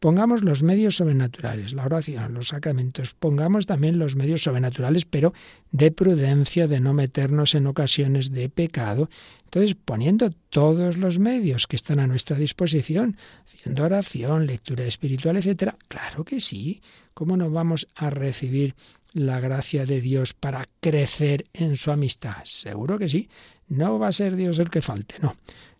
[0.00, 5.34] Pongamos los medios sobrenaturales, la oración, los sacramentos, pongamos también los medios sobrenaturales, pero
[5.72, 9.10] de prudencia, de no meternos en ocasiones de pecado.
[9.44, 15.76] Entonces, poniendo todos los medios que están a nuestra disposición, haciendo oración, lectura espiritual, etcétera,
[15.86, 16.80] claro que sí.
[17.12, 18.74] ¿Cómo no vamos a recibir
[19.12, 22.44] la gracia de Dios para crecer en su amistad?
[22.44, 23.28] Seguro que sí.
[23.68, 25.36] No va a ser Dios el que falte, no.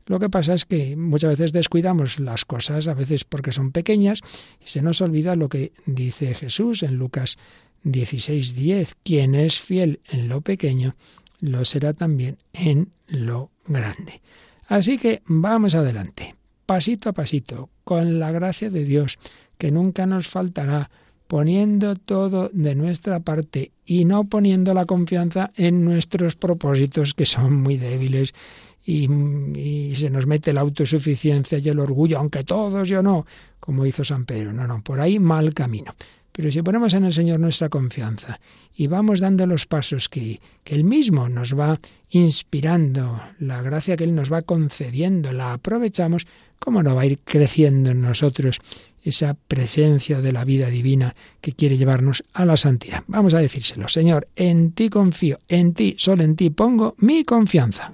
[0.07, 4.21] Lo que pasa es que muchas veces descuidamos las cosas, a veces porque son pequeñas,
[4.61, 7.38] y se nos olvida lo que dice Jesús en Lucas
[7.85, 8.95] 16:10.
[9.05, 10.97] Quien es fiel en lo pequeño,
[11.40, 14.21] lo será también en lo grande.
[14.66, 16.35] Así que vamos adelante,
[16.66, 19.19] pasito a pasito, con la gracia de Dios,
[19.59, 20.90] que nunca nos faltará,
[21.31, 27.62] poniendo todo de nuestra parte y no poniendo la confianza en nuestros propósitos, que son
[27.62, 28.35] muy débiles
[28.85, 33.27] y, se nos mete la autosuficiencia y el orgullo, aunque todos yo no,
[33.61, 34.53] como hizo San Pedro.
[34.53, 35.95] No, no, por ahí mal camino.
[36.33, 38.40] Pero si ponemos en el Señor nuestra confianza
[38.77, 44.03] y vamos dando los pasos que, que Él mismo nos va inspirando, la gracia que
[44.03, 46.27] Él nos va concediendo, la aprovechamos,
[46.59, 48.61] ¿cómo no va a ir creciendo en nosotros
[49.04, 53.04] esa presencia de la vida divina que quiere llevarnos a la santidad?
[53.06, 57.92] Vamos a decírselo, Señor, en ti confío, en ti, solo en ti pongo mi confianza.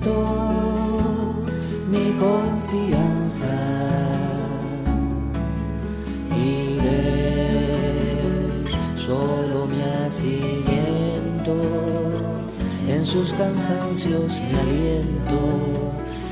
[0.00, 0.59] mi
[13.10, 15.38] sus cansancios mi aliento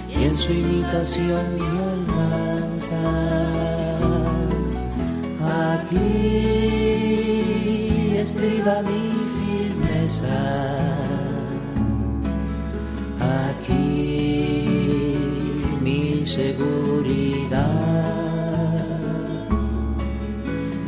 [0.08, 3.00] y en su imitación mi almanza
[5.74, 6.16] aquí
[8.18, 10.68] estriba mi firmeza
[16.38, 17.66] seguridad.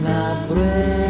[0.04, 1.09] La prueba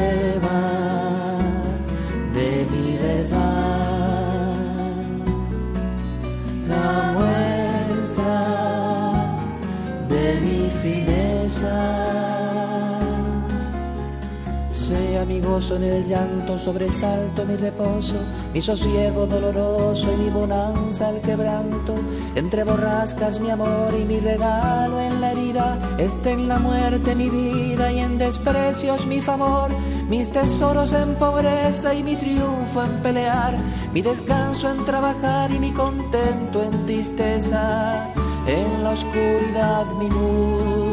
[15.50, 18.14] en el llanto, sobresalto mi reposo,
[18.54, 21.92] mi sosiego doloroso y mi bonanza el quebranto.
[22.36, 27.28] Entre borrascas mi amor y mi regalo en la herida, esté en la muerte mi
[27.28, 29.70] vida y en desprecios mi favor,
[30.08, 33.56] mis tesoros en pobreza y mi triunfo en pelear,
[33.92, 38.08] mi descanso en trabajar y mi contento en tristeza,
[38.46, 40.89] en la oscuridad mi luz,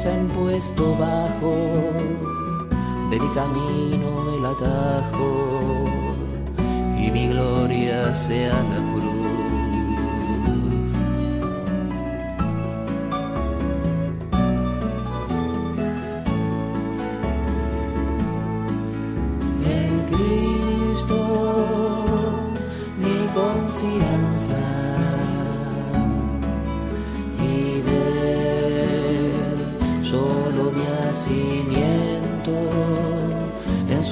[0.00, 1.54] grandeza en puesto bajo,
[3.10, 5.84] de mi camino el atajo
[6.98, 8.62] y mi gloria sea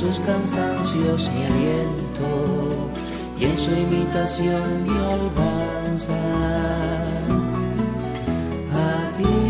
[0.00, 2.88] la cansancios mi aliento
[3.40, 6.14] y en su imitación mi alabanza.
[8.94, 9.40] Aquí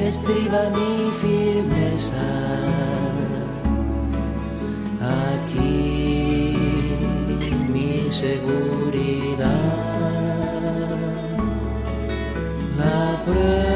[0.00, 2.26] estriba mi firmeza.
[5.30, 6.56] Aquí
[7.72, 9.46] mi seguridad.
[12.76, 13.67] La prueba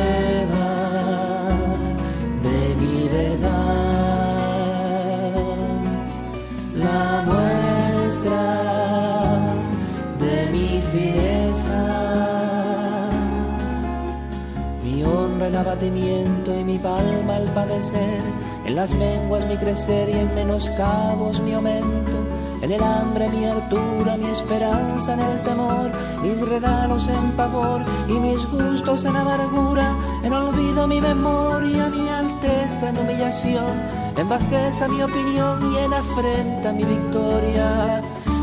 [15.85, 18.21] y mi palma al padecer,
[18.65, 22.13] en las menguas mi crecer y en menoscabos mi aumento,
[22.61, 25.91] en el hambre mi altura, mi esperanza en el temor,
[26.23, 32.91] mis regalos en pavor y mis gustos en amargura, en olvido mi memoria, mi alteza
[32.91, 33.83] en humillación,
[34.17, 38.03] en bajeza mi opinión y en afrenta mi victoria,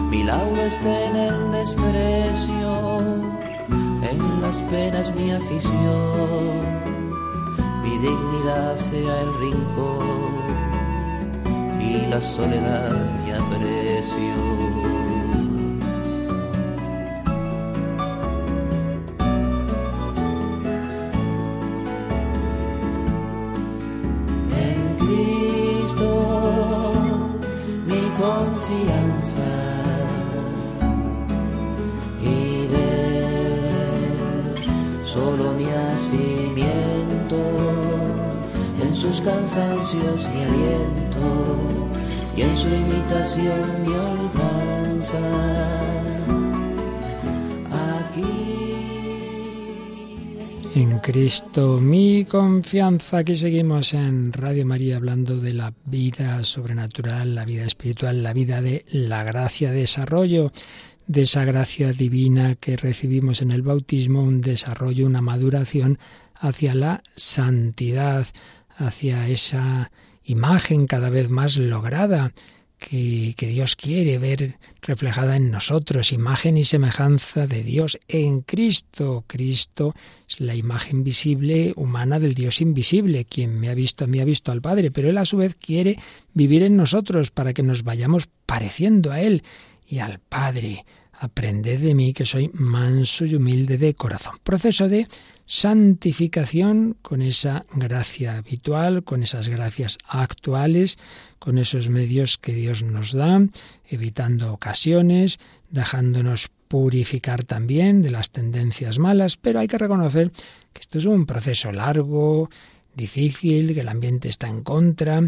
[0.09, 2.99] mi lauro esté en el desprecio,
[4.01, 6.98] en las penas mi afición
[8.01, 10.31] dignidad sea el rincón
[11.81, 14.78] y la soledad mi aprecio.
[39.95, 41.89] Mi aliento
[42.37, 45.17] y en su imitación mi holganza.
[50.75, 53.17] En Cristo mi confianza.
[53.17, 58.61] Aquí seguimos en Radio María hablando de la vida sobrenatural, la vida espiritual, la vida
[58.61, 60.51] de la gracia, desarrollo
[61.07, 65.97] de esa gracia divina que recibimos en el bautismo, un desarrollo, una maduración
[66.35, 68.27] hacia la santidad,
[68.79, 69.91] hacia esa
[70.23, 72.31] imagen cada vez más lograda
[72.79, 79.25] que, Dios quiere ver reflejada en nosotros, imagen y semejanza de Dios en Cristo.
[79.27, 79.93] Cristo
[80.27, 83.25] es la imagen visible humana del Dios invisible.
[83.25, 85.55] Quien me ha visto a mí ha visto al Padre, pero Él a su vez
[85.55, 85.99] quiere
[86.33, 89.43] vivir en nosotros para que nos vayamos pareciendo a Él
[89.85, 90.85] y al Padre.
[91.11, 94.37] Aprended de mí que soy manso y humilde de corazón.
[94.41, 95.05] Proceso de
[95.49, 100.99] santificación con esa gracia habitual, con esas gracias actuales,
[101.39, 103.41] con esos medios que Dios nos da,
[103.87, 105.39] evitando ocasiones,
[105.71, 110.31] dejándonos purificar también de las tendencias malas, pero hay que reconocer
[110.71, 112.51] que esto es un proceso largo,
[112.93, 115.23] difícil, que el ambiente está en contra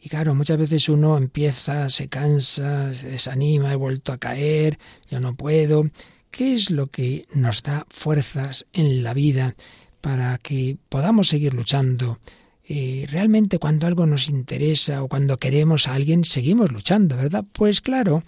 [0.00, 4.78] y claro, muchas veces uno empieza, se cansa, se desanima, he vuelto a caer,
[5.10, 5.90] yo no puedo.
[6.34, 9.54] ¿Qué es lo que nos da fuerzas en la vida
[10.00, 12.18] para que podamos seguir luchando?
[12.66, 17.44] Y realmente cuando algo nos interesa o cuando queremos a alguien, seguimos luchando, ¿verdad?
[17.52, 18.24] Pues claro,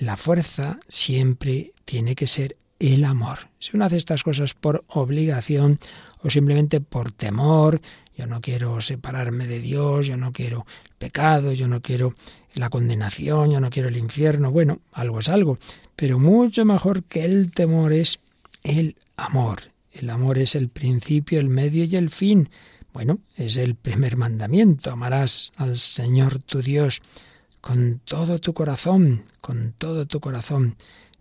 [0.00, 3.50] la fuerza siempre tiene que ser el amor.
[3.60, 5.78] Si uno hace estas cosas por obligación
[6.24, 7.80] o simplemente por temor,
[8.16, 12.14] yo no quiero separarme de Dios, yo no quiero el pecado, yo no quiero
[12.54, 14.50] la condenación, yo no quiero el infierno.
[14.50, 15.58] Bueno, algo es algo,
[15.96, 18.20] pero mucho mejor que el temor es
[18.62, 19.74] el amor.
[19.92, 22.48] El amor es el principio, el medio y el fin.
[22.92, 24.90] Bueno, es el primer mandamiento.
[24.90, 27.02] Amarás al Señor tu Dios
[27.60, 30.76] con todo tu corazón, con todo tu corazón.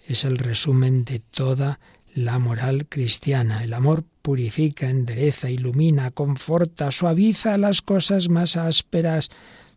[0.05, 1.79] Es el resumen de toda
[2.13, 3.63] la moral cristiana.
[3.63, 9.29] El amor purifica, endereza, ilumina, conforta, suaviza las cosas más ásperas,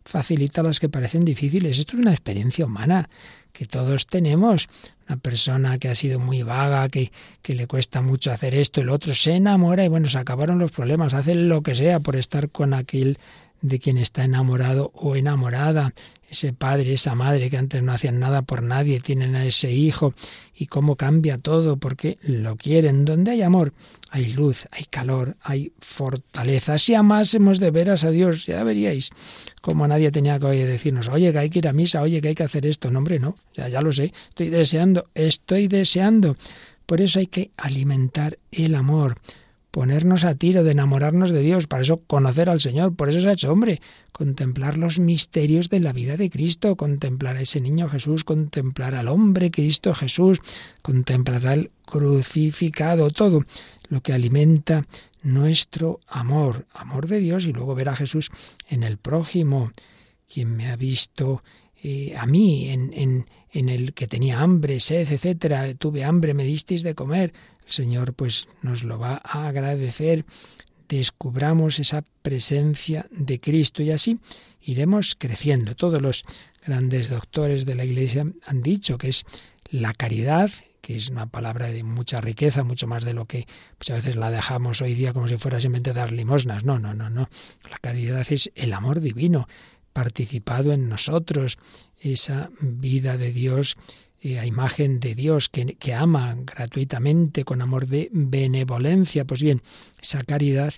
[0.05, 1.79] facilita las que parecen difíciles.
[1.79, 3.11] Esto es una experiencia humana
[3.53, 4.69] que todos tenemos.
[5.09, 7.11] Una persona que ha sido muy vaga, que,
[7.43, 10.71] que le cuesta mucho hacer esto, el otro se enamora y bueno, se acabaron los
[10.71, 13.19] problemas, hace lo que sea por estar con aquel
[13.63, 15.93] de quien está enamorado o enamorada
[16.29, 20.15] ese padre, esa madre que antes no hacían nada por nadie, tienen a ese hijo
[20.55, 23.05] y cómo cambia todo porque lo quieren.
[23.05, 23.73] Donde hay amor,
[24.11, 26.79] hay luz, hay calor, hay fortaleza.
[26.79, 29.11] Si amásemos de veras a Dios, ya veríais
[29.61, 32.35] cómo nadie tenía que decirnos, oye, que hay que ir a misa, oye, que hay
[32.35, 32.91] que hacer esto.
[32.91, 36.37] No, hombre, no, ya, ya lo sé, estoy deseando, estoy deseando.
[36.87, 39.17] Por eso hay que alimentar el amor
[39.77, 43.29] ponernos a tiro de enamorarnos de Dios, para eso conocer al Señor, por eso se
[43.29, 47.87] ha hecho hombre, contemplar los misterios de la vida de Cristo, contemplar a ese niño
[47.87, 50.40] Jesús, contemplar al hombre Cristo Jesús,
[50.81, 53.44] contemplar al crucificado, todo
[53.90, 54.87] lo que alimenta
[55.22, 58.31] nuestro amor, amor de Dios y luego ver a Jesús
[58.70, 59.72] en el prójimo,
[60.27, 61.42] quien me ha visto
[61.83, 66.44] eh, a mí en, en, en el que tenía hambre, sed, etcétera, tuve hambre, me
[66.44, 67.35] disteis de comer,
[67.67, 70.25] el Señor pues nos lo va a agradecer.
[70.88, 74.19] Descubramos esa presencia de Cristo y así
[74.60, 75.75] iremos creciendo.
[75.75, 76.25] Todos los
[76.64, 79.25] grandes doctores de la Iglesia han dicho que es
[79.69, 80.50] la caridad,
[80.81, 83.46] que es una palabra de mucha riqueza, mucho más de lo que
[83.81, 86.64] muchas veces la dejamos hoy día como si fuera simplemente dar limosnas.
[86.64, 87.29] No, no, no, no.
[87.69, 89.48] La caridad es el amor divino
[89.92, 91.58] participado en nosotros,
[91.98, 93.77] esa vida de Dios
[94.35, 99.24] a imagen de Dios que, que, ama gratuitamente con amor de benevolencia.
[99.24, 99.62] Pues bien,
[100.00, 100.74] esa caridad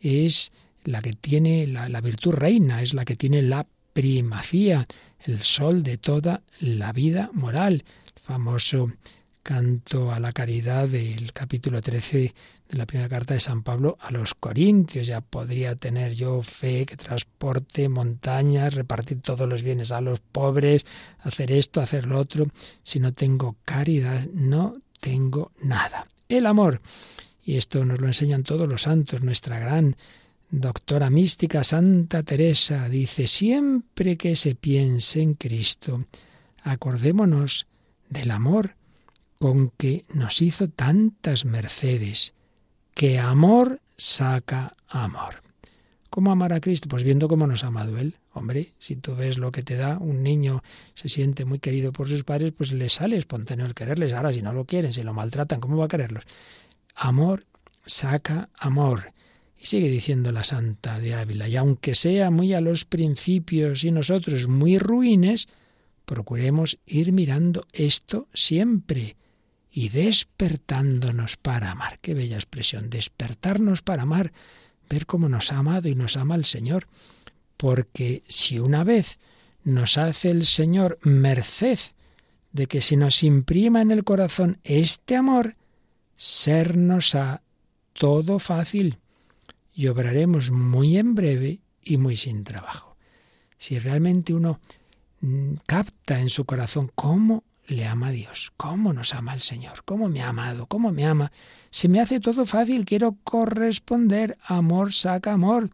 [0.00, 0.52] es
[0.84, 4.86] la que tiene la, la virtud reina, es la que tiene la primacía,
[5.20, 7.84] el sol de toda la vida moral.
[8.16, 8.92] El famoso
[9.42, 12.34] canto a la caridad del capítulo 13
[12.72, 15.06] de la primera carta de San Pablo a los Corintios.
[15.06, 20.86] Ya podría tener yo fe que transporte montañas, repartir todos los bienes a los pobres,
[21.20, 22.46] hacer esto, hacer lo otro.
[22.82, 26.06] Si no tengo caridad, no tengo nada.
[26.28, 26.80] El amor.
[27.44, 29.22] Y esto nos lo enseñan todos los santos.
[29.22, 29.96] Nuestra gran
[30.50, 36.06] doctora mística Santa Teresa dice, siempre que se piense en Cristo,
[36.62, 37.66] acordémonos
[38.08, 38.76] del amor
[39.38, 42.32] con que nos hizo tantas mercedes,
[42.94, 45.42] que amor saca amor.
[46.10, 46.88] ¿Cómo amar a Cristo?
[46.88, 48.16] Pues viendo cómo nos ha amado Él.
[48.34, 50.62] Hombre, si tú ves lo que te da, un niño
[50.94, 54.12] se siente muy querido por sus padres, pues le sale espontáneo el quererles.
[54.12, 56.24] Ahora, si no lo quieren, si lo maltratan, ¿cómo va a quererlos?
[56.94, 57.46] Amor
[57.86, 59.12] saca amor.
[59.58, 63.90] Y sigue diciendo la Santa de Ávila, y aunque sea muy a los principios y
[63.90, 65.48] nosotros muy ruines,
[66.04, 69.16] procuremos ir mirando esto siempre
[69.72, 71.98] y despertándonos para amar.
[72.00, 74.32] Qué bella expresión, despertarnos para amar,
[74.90, 76.86] ver cómo nos ha amado y nos ama el Señor.
[77.56, 79.18] Porque si una vez
[79.64, 81.78] nos hace el Señor merced
[82.52, 85.56] de que se nos imprima en el corazón este amor,
[86.16, 87.40] sernos a
[87.94, 88.98] todo fácil
[89.74, 92.98] y obraremos muy en breve y muy sin trabajo.
[93.56, 94.60] Si realmente uno
[95.22, 99.82] mm, capta en su corazón cómo le ama a Dios, cómo nos ama el Señor,
[99.84, 101.32] cómo me ha amado, cómo me ama,
[101.70, 105.70] se me hace todo fácil, quiero corresponder, amor saca amor.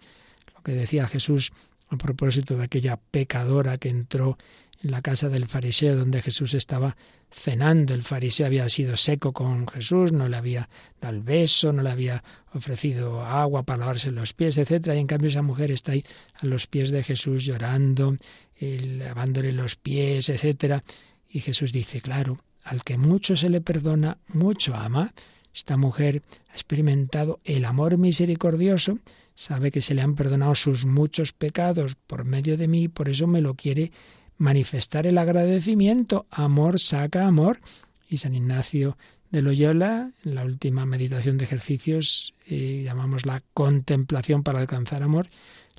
[0.55, 1.53] Lo que decía Jesús
[1.89, 4.37] a propósito de aquella pecadora que entró
[4.83, 6.97] en la casa del fariseo donde Jesús estaba
[7.31, 7.95] cenando.
[7.95, 10.69] El fariseo había sido seco con Jesús, no le había
[11.01, 12.23] dado el beso, no le había
[12.55, 14.95] ofrecido agua para lavarse los pies, etcétera.
[14.95, 18.17] Y en cambio esa mujer está ahí a los pies de Jesús llorando,
[18.61, 20.83] lavándole los pies, etcétera.
[21.29, 25.13] Y Jesús dice, claro, al que mucho se le perdona, mucho ama.
[25.55, 28.99] Esta mujer ha experimentado el amor misericordioso,
[29.35, 33.27] sabe que se le han perdonado sus muchos pecados por medio de mí, por eso
[33.27, 33.93] me lo quiere
[34.37, 36.27] manifestar el agradecimiento.
[36.31, 37.61] Amor saca amor.
[38.09, 38.97] Y San Ignacio
[39.31, 45.29] de Loyola, en la última meditación de ejercicios, eh, llamamos la contemplación para alcanzar amor,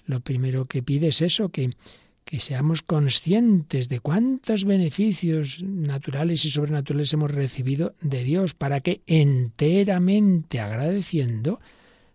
[0.05, 1.71] lo primero que pide es eso, que,
[2.29, 9.01] que seamos conscientes de cuántos beneficios naturales y sobrenaturales hemos recibido de Dios, para que
[9.07, 11.59] enteramente agradeciendo,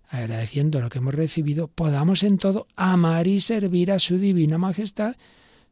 [0.09, 5.17] agradeciendo lo que hemos recibido, podamos en todo amar y servir a su divina majestad.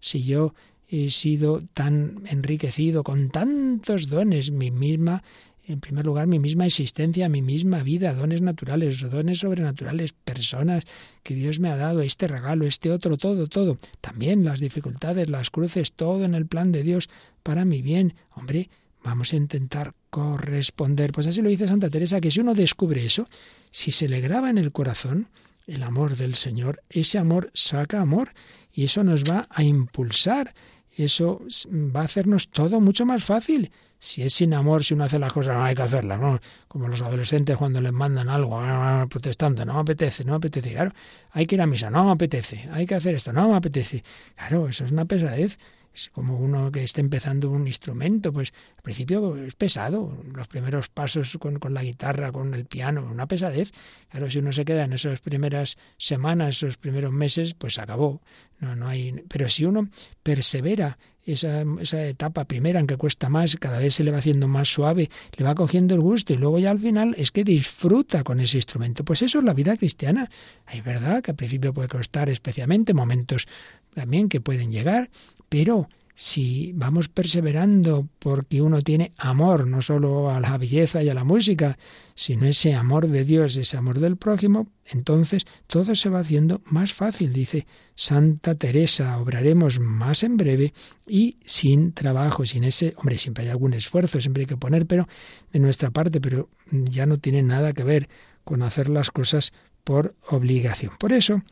[0.01, 0.55] Si yo
[0.89, 5.23] he sido tan enriquecido con tantos dones, mi misma,
[5.67, 10.85] en primer lugar, mi misma existencia, mi misma vida, dones naturales, dones sobrenaturales, personas
[11.23, 13.79] que Dios me ha dado, este regalo, este otro, todo, todo.
[14.01, 17.09] También las dificultades, las cruces, todo en el plan de Dios
[17.43, 18.15] para mi bien.
[18.35, 18.71] Hombre,
[19.05, 21.13] vamos a intentar corresponder.
[21.13, 23.29] Pues así lo dice Santa Teresa, que si uno descubre eso,
[23.71, 25.29] si se le graba en el corazón
[25.67, 28.33] el amor del Señor, ese amor saca amor
[28.73, 30.55] y eso nos va a impulsar,
[30.97, 33.71] eso va a hacernos todo mucho más fácil.
[33.99, 36.41] Si es sin amor, si uno hace las cosas, no hay que hacerlas, ¿no?
[36.67, 40.73] Como los adolescentes cuando les mandan algo, ah, protestando, no me apetece, no me apetece,
[40.73, 40.93] claro,
[41.31, 44.03] hay que ir a misa, no me apetece, hay que hacer esto, no me apetece.
[44.35, 45.59] Claro, eso es una pesadez.
[45.95, 50.89] Es como uno que está empezando un instrumento, pues al principio es pesado, los primeros
[50.89, 53.73] pasos con, con, la guitarra, con el piano, una pesadez.
[54.09, 58.23] Claro, si uno se queda en esas primeras semanas, esos primeros meses, pues acabó.
[58.59, 59.13] No, no hay.
[59.29, 59.89] Pero si uno
[60.23, 64.49] persevera esa, esa etapa primera en que cuesta más, cada vez se le va haciendo
[64.49, 68.25] más suave, le va cogiendo el gusto y luego ya al final es que disfruta
[68.25, 69.05] con ese instrumento.
[69.05, 70.29] Pues eso es la vida cristiana.
[70.67, 73.47] Hay verdad que al principio puede costar especialmente momentos
[73.95, 75.11] también que pueden llegar,
[75.49, 81.15] pero si vamos perseverando porque uno tiene amor, no solo a la belleza y a
[81.15, 81.79] la música,
[82.15, 86.93] sino ese amor de Dios, ese amor del prójimo, entonces todo se va haciendo más
[86.93, 90.75] fácil, dice Santa Teresa, obraremos más en breve
[91.07, 95.09] y sin trabajo, sin ese, hombre, siempre hay algún esfuerzo, siempre hay que poner, pero
[95.53, 98.09] de nuestra parte, pero ya no tiene nada que ver
[98.45, 99.53] con hacer las cosas
[99.83, 100.93] por obligación.
[100.99, 101.43] Por eso,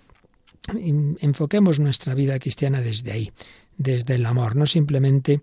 [0.69, 3.33] enfoquemos nuestra vida cristiana desde ahí,
[3.81, 5.41] desde el amor, no simplemente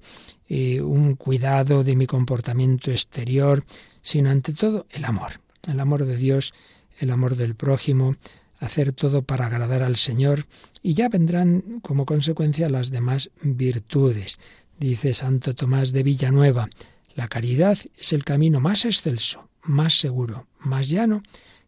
[0.47, 3.65] eh, un cuidado de mi comportamiento exterior,
[4.03, 6.53] sino ante todo el amor, el amor de Dios,
[6.99, 8.15] el amor del prójimo,
[8.59, 10.45] hacer todo para agradar al Señor
[10.83, 14.39] y ya vendrán como consecuencia las demás virtudes.
[14.79, 16.69] Dice Santo Tomás de Villanueva,
[17.15, 21.23] la caridad es el camino más excelso, más seguro, más llano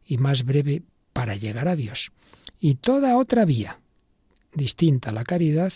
[0.06, 2.12] y más breve para llegar a Dios.
[2.60, 3.80] Y toda otra vía
[4.54, 5.74] distinta a la caridad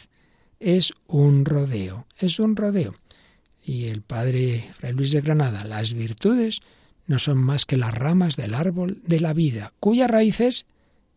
[0.63, 2.95] es un rodeo, es un rodeo.
[3.65, 6.61] Y el padre Fray Luis de Granada, las virtudes
[7.05, 10.65] no son más que las ramas del árbol de la vida, cuya raíz es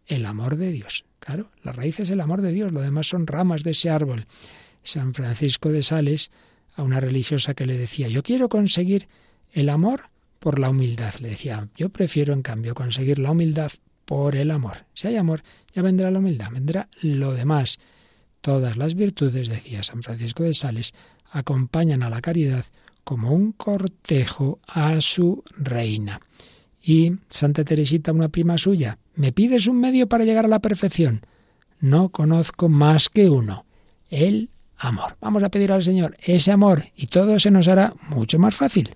[0.07, 1.05] el amor de Dios.
[1.20, 4.26] Claro, la raíz es el amor de Dios, lo demás son ramas de ese árbol.
[4.82, 6.30] San Francisco de Sales,
[6.74, 9.09] a una religiosa que le decía, yo quiero conseguir
[9.53, 11.14] el amor por la humildad.
[11.20, 13.72] Le decía, yo prefiero en cambio conseguir la humildad
[14.05, 14.84] por el amor.
[14.92, 15.42] Si hay amor,
[15.72, 17.78] ya vendrá la humildad, vendrá lo demás.
[18.47, 20.94] Todas las virtudes, decía San Francisco de Sales,
[21.32, 22.64] acompañan a la caridad
[23.03, 26.20] como un cortejo a su reina.
[26.80, 31.22] Y Santa Teresita, una prima suya, ¿me pides un medio para llegar a la perfección?
[31.80, 33.66] No conozco más que uno,
[34.11, 35.16] el amor.
[35.20, 38.94] Vamos a pedir al Señor ese amor y todo se nos hará mucho más fácil.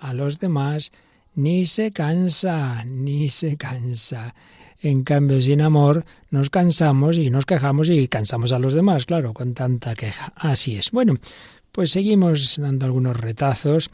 [0.00, 0.92] A los demás,
[1.34, 4.34] ni se cansa, ni se cansa.
[4.80, 9.32] En cambio, sin amor nos cansamos y nos quejamos y cansamos a los demás, claro,
[9.32, 10.32] con tanta queja.
[10.36, 10.90] Así es.
[10.90, 11.18] Bueno,
[11.70, 13.90] pues seguimos dando algunos retazos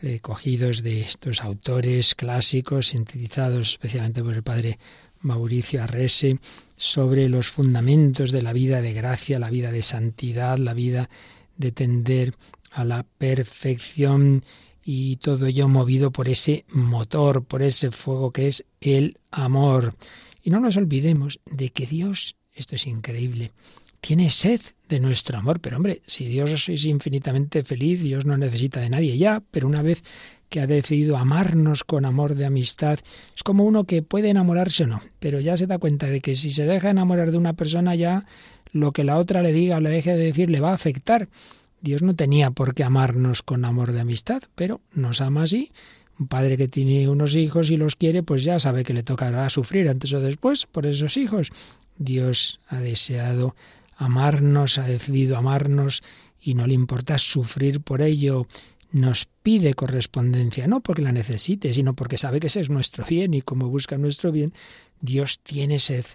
[0.00, 4.78] recogidos de estos autores clásicos, sintetizados especialmente por el padre
[5.20, 6.38] Mauricio Arrese,
[6.76, 11.10] sobre los fundamentos de la vida de gracia, la vida de santidad, la vida
[11.56, 12.34] de tender
[12.70, 14.44] a la perfección
[14.90, 19.94] y todo ello movido por ese motor, por ese fuego que es el amor.
[20.42, 23.52] Y no nos olvidemos de que Dios, esto es increíble,
[24.00, 25.60] tiene sed de nuestro amor.
[25.60, 29.82] Pero hombre, si Dios es infinitamente feliz, Dios no necesita de nadie ya, pero una
[29.82, 30.02] vez
[30.48, 32.98] que ha decidido amarnos con amor de amistad,
[33.36, 36.34] es como uno que puede enamorarse o no, pero ya se da cuenta de que
[36.34, 38.24] si se deja enamorar de una persona ya
[38.72, 41.28] lo que la otra le diga o le deje de decir le va a afectar.
[41.80, 45.72] Dios no tenía por qué amarnos con amor de amistad, pero nos ama así.
[46.18, 49.48] Un padre que tiene unos hijos y los quiere, pues ya sabe que le tocará
[49.50, 51.50] sufrir antes o después por esos hijos.
[51.96, 53.54] Dios ha deseado
[53.96, 56.02] amarnos, ha decidido amarnos
[56.40, 58.48] y no le importa sufrir por ello.
[58.90, 63.34] Nos pide correspondencia, no porque la necesite, sino porque sabe que ese es nuestro bien
[63.34, 64.52] y como busca nuestro bien,
[65.00, 66.06] Dios tiene sed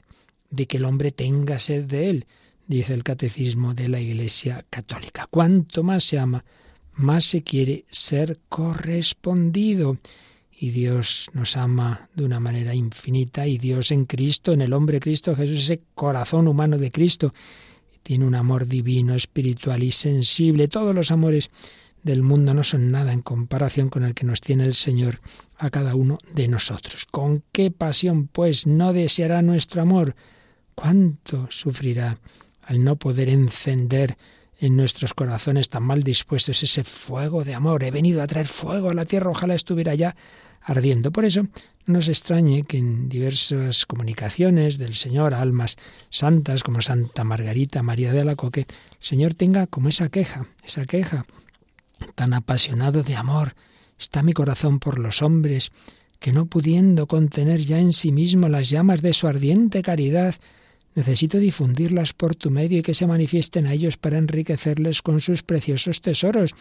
[0.49, 2.26] de que el hombre tenga sed de él
[2.68, 5.28] dice el catecismo de la Iglesia Católica.
[5.30, 6.43] Cuanto más se ama,
[6.93, 9.97] más se quiere ser correspondido.
[10.51, 14.99] Y Dios nos ama de una manera infinita y Dios en Cristo, en el hombre
[14.99, 17.34] Cristo Jesús, ese corazón humano de Cristo,
[18.03, 20.68] tiene un amor divino, espiritual y sensible.
[20.68, 21.49] Todos los amores
[22.03, 25.22] del mundo no son nada en comparación con el que nos tiene el Señor
[25.57, 27.07] a cada uno de nosotros.
[27.09, 30.16] ¿Con qué pasión, pues, no deseará nuestro amor?
[30.76, 32.20] ¿Cuánto sufrirá
[32.66, 34.18] al no poder encender
[34.59, 37.84] en nuestros corazones tan mal dispuestos ese fuego de amor.
[37.84, 40.16] He venido a traer fuego a la tierra, ojalá estuviera ya
[40.61, 41.11] ardiendo.
[41.11, 41.43] Por eso
[41.86, 45.76] no nos extrañe que en diversas comunicaciones del Señor a almas
[46.09, 48.68] santas como Santa Margarita María de Alacoque, el
[48.99, 51.26] Señor tenga como esa queja, esa queja
[52.16, 53.55] tan apasionado de amor.
[53.99, 55.72] Está mi corazón por los hombres,
[56.20, 60.36] que no pudiendo contener ya en sí mismo las llamas de su ardiente caridad,
[60.95, 65.43] Necesito difundirlas por tu medio y que se manifiesten a ellos para enriquecerles con sus
[65.43, 66.53] preciosos tesoros.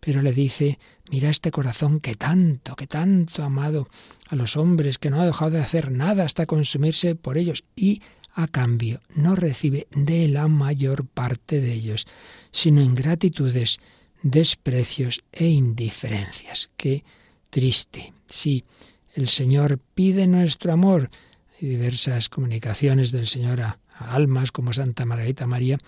[0.00, 0.78] Pero le dice,
[1.10, 3.88] mira este corazón que tanto, que tanto ha amado
[4.28, 8.00] a los hombres, que no ha dejado de hacer nada hasta consumirse por ellos y
[8.34, 12.06] a cambio no recibe de la mayor parte de ellos,
[12.52, 13.80] sino ingratitudes,
[14.22, 16.70] desprecios e indiferencias.
[16.76, 17.04] Qué
[17.50, 18.12] triste.
[18.28, 18.64] Sí,
[19.14, 21.10] el Señor pide nuestro amor,
[21.60, 25.78] y diversas comunicaciones del Señor a, almas como Santa Margarita María,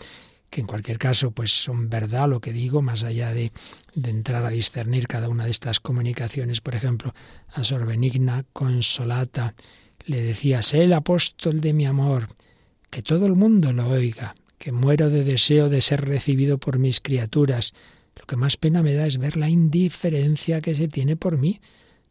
[0.50, 3.52] que en cualquier caso pues son verdad lo que digo, más allá de,
[3.94, 6.60] de entrar a discernir cada una de estas comunicaciones.
[6.60, 7.14] Por ejemplo,
[7.52, 9.54] a Sor Benigna Consolata
[10.06, 12.28] le decía, sé el apóstol de mi amor,
[12.90, 17.00] que todo el mundo lo oiga, que muero de deseo de ser recibido por mis
[17.00, 17.72] criaturas.
[18.16, 21.60] Lo que más pena me da es ver la indiferencia que se tiene por mí.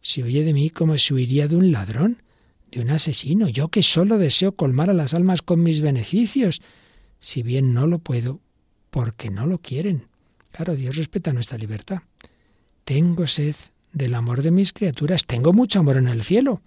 [0.01, 2.23] Si oye de mí como si huiría de un ladrón
[2.71, 6.61] de un asesino, yo que solo deseo colmar a las almas con mis beneficios,
[7.19, 8.39] si bien no lo puedo,
[8.89, 10.07] porque no lo quieren.
[10.51, 11.99] Claro, Dios respeta nuestra libertad.
[12.83, 13.55] Tengo sed
[13.93, 16.61] del amor de mis criaturas, tengo mucho amor en el cielo,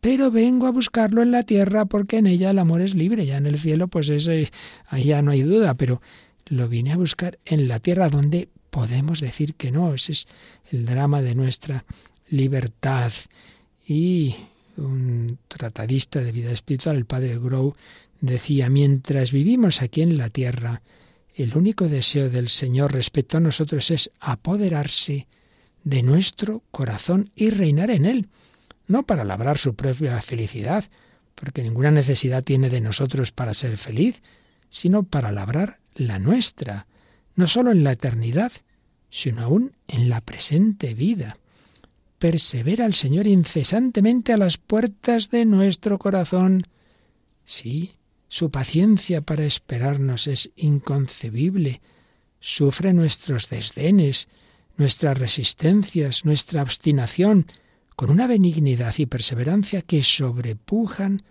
[0.00, 3.36] pero vengo a buscarlo en la tierra porque en ella el amor es libre, ya
[3.36, 4.50] en el cielo pues ese,
[4.88, 6.00] ahí ya no hay duda, pero
[6.46, 10.26] lo vine a buscar en la tierra donde podemos decir que no, ese es
[10.70, 11.84] el drama de nuestra
[12.28, 13.12] libertad.
[13.86, 14.36] Y
[14.78, 17.74] un tratadista de vida espiritual, el padre Grow,
[18.20, 20.82] decía, mientras vivimos aquí en la tierra,
[21.34, 25.28] el único deseo del Señor respecto a nosotros es apoderarse
[25.84, 28.28] de nuestro corazón y reinar en él,
[28.86, 30.84] no para labrar su propia felicidad,
[31.34, 34.22] porque ninguna necesidad tiene de nosotros para ser feliz,
[34.70, 36.86] sino para labrar la nuestra,
[37.36, 38.52] no sólo en la eternidad,
[39.10, 41.38] sino aún en la presente vida
[42.18, 46.64] persevera el Señor incesantemente a las puertas de nuestro corazón.
[47.44, 47.94] Sí,
[48.28, 51.80] su paciencia para esperarnos es inconcebible.
[52.40, 54.28] Sufre nuestros desdenes,
[54.76, 57.46] nuestras resistencias, nuestra obstinación,
[57.96, 61.22] con una benignidad y perseverancia que sobrepujan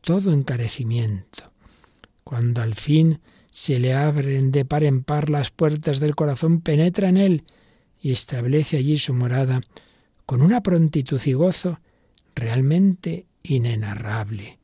[0.00, 1.52] todo encarecimiento.
[2.22, 3.20] Cuando al fin
[3.50, 7.44] se le abren de par en par las puertas del corazón, penetra en él
[8.00, 9.62] y establece allí su morada
[10.26, 11.80] con una prontitud y gozo
[12.34, 14.58] realmente inenarrable.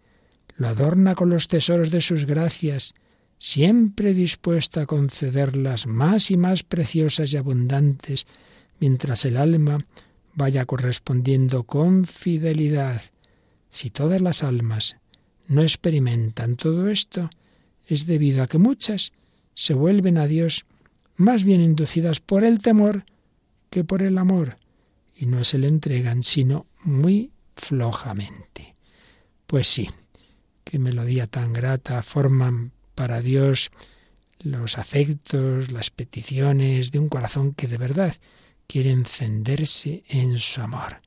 [0.56, 2.94] Lo adorna con los tesoros de sus gracias,
[3.38, 8.26] siempre dispuesta a concederlas más y más preciosas y abundantes
[8.78, 9.78] mientras el alma
[10.34, 13.02] vaya correspondiendo con fidelidad.
[13.70, 14.96] Si todas las almas
[15.46, 17.30] no experimentan todo esto,
[17.86, 19.12] es debido a que muchas
[19.54, 20.64] se vuelven a Dios
[21.16, 23.04] más bien inducidas por el temor
[23.70, 24.56] que por el amor,
[25.22, 28.74] y no se le entregan, sino muy flojamente.
[29.46, 29.88] Pues sí,
[30.64, 33.70] qué melodía tan grata forman para Dios
[34.40, 38.16] los afectos, las peticiones de un corazón que de verdad
[38.66, 41.02] quiere encenderse en su amor.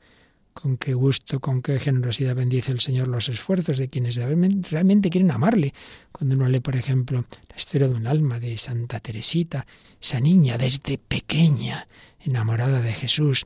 [0.54, 5.32] Con qué gusto, con qué generosidad bendice el Señor los esfuerzos de quienes realmente quieren
[5.32, 5.74] amarle.
[6.14, 9.68] Cuando uno lee, por ejemplo, la historia de un alma de Santa Teresita,
[10.02, 11.90] esa niña desde pequeña,
[12.22, 13.46] enamorada de Jesús,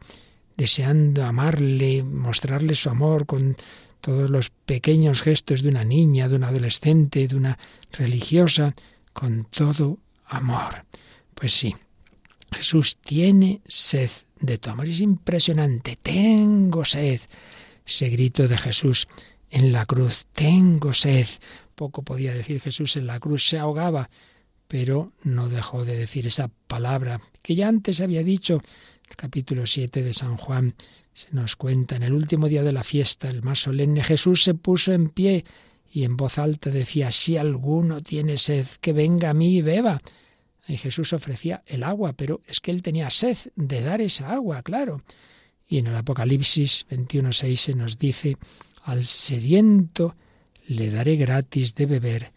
[0.59, 3.55] deseando amarle, mostrarle su amor con
[4.01, 7.57] todos los pequeños gestos de una niña, de una adolescente, de una
[7.93, 8.75] religiosa,
[9.13, 10.83] con todo amor.
[11.33, 11.73] Pues sí,
[12.51, 14.09] Jesús tiene sed
[14.41, 14.87] de tu amor.
[14.87, 15.97] Es impresionante.
[16.01, 17.21] Tengo sed.
[17.85, 19.07] Ese grito de Jesús
[19.49, 20.25] en la cruz.
[20.33, 21.27] Tengo sed.
[21.73, 23.47] Poco podía decir Jesús en la cruz.
[23.47, 24.09] Se ahogaba,
[24.67, 28.61] pero no dejó de decir esa palabra que ya antes había dicho.
[29.09, 30.75] El capítulo 7 de San Juan
[31.13, 31.95] se nos cuenta.
[31.95, 35.45] En el último día de la fiesta, el más solemne, Jesús se puso en pie
[35.91, 39.99] y en voz alta decía, si alguno tiene sed, que venga a mí y beba.
[40.67, 44.61] Y Jesús ofrecía el agua, pero es que él tenía sed de dar esa agua,
[44.61, 45.01] claro.
[45.67, 48.37] Y en el Apocalipsis 21.6 se nos dice,
[48.83, 50.15] al sediento
[50.67, 52.31] le daré gratis de beber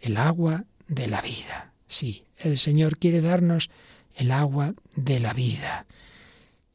[0.00, 1.72] el agua de la vida.
[1.88, 3.70] Sí, el Señor quiere darnos
[4.16, 5.86] el agua de la vida.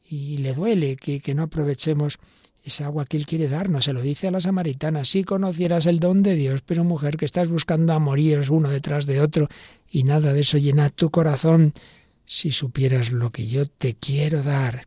[0.08, 2.18] Y le duele que, que no aprovechemos
[2.64, 3.84] esa agua que Él quiere darnos.
[3.84, 7.24] Se lo dice a la samaritana, si conocieras el don de Dios, pero mujer que
[7.24, 9.48] estás buscando amoríos uno detrás de otro
[9.90, 11.74] y nada de eso llena tu corazón,
[12.24, 14.84] si supieras lo que yo te quiero dar.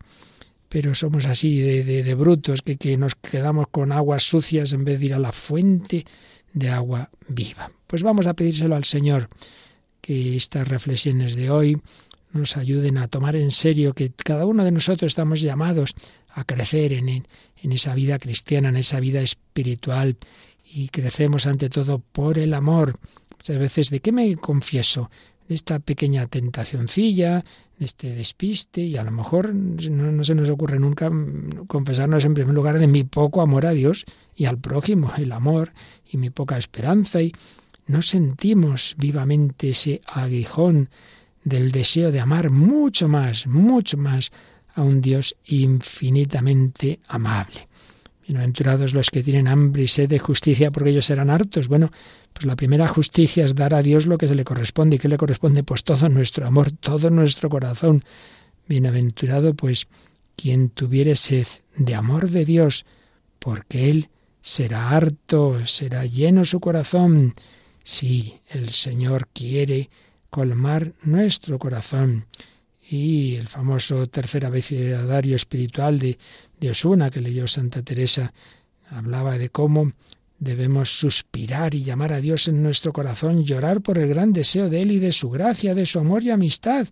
[0.70, 5.00] Pero somos así de, de, brutos que, que nos quedamos con aguas sucias en vez
[5.00, 6.06] de ir a la fuente
[6.54, 7.72] de agua viva.
[7.88, 9.30] Pues vamos a pedírselo al Señor
[10.02, 11.82] que estas reflexiones de hoy
[12.36, 15.96] nos ayuden a tomar en serio que cada uno de nosotros estamos llamados
[16.30, 20.18] a crecer en, en esa vida cristiana, en esa vida espiritual,
[20.72, 23.00] y crecemos ante todo por el amor.
[23.38, 25.10] Muchas veces, ¿de qué me confieso?
[25.48, 27.46] De esta pequeña tentacioncilla,
[27.78, 31.12] de este despiste, y a lo mejor no, no, se nos ocurre nunca
[31.68, 34.06] confesarnos en primer lugar de mi poco amor a Dios
[34.36, 35.72] y al prójimo, el amor
[36.12, 37.32] y mi poca esperanza, y
[37.88, 40.90] no sentimos vivamente ese aguijón
[41.46, 44.32] del deseo de amar mucho más, mucho más
[44.74, 47.70] a un Dios infinitamente amable.
[48.28, 51.68] Bienaventurados los que tienen hambre y sed de justicia, porque ellos serán hartos.
[51.68, 51.92] Bueno,
[52.34, 54.96] pues la primera justicia es dar a Dios lo que se le corresponde.
[54.96, 55.64] ¿Y qué le corresponde?
[55.64, 58.04] Pues todo nuestro amor, todo nuestro corazón.
[58.68, 59.88] Bienaventurado, pues,
[60.36, 61.46] quien tuviere sed
[61.78, 62.86] de amor de Dios,
[63.38, 64.10] porque Él
[64.42, 67.36] será harto, será lleno su corazón.
[67.84, 69.92] Sí, el Señor quiere
[70.36, 72.26] colmar nuestro corazón
[72.90, 76.18] y el famoso tercer abecedario espiritual de,
[76.60, 78.34] de Osuna que leyó Santa Teresa
[78.90, 79.94] hablaba de cómo
[80.38, 84.82] debemos suspirar y llamar a Dios en nuestro corazón, llorar por el gran deseo de
[84.82, 86.90] Él y de su gracia, de su amor y amistad,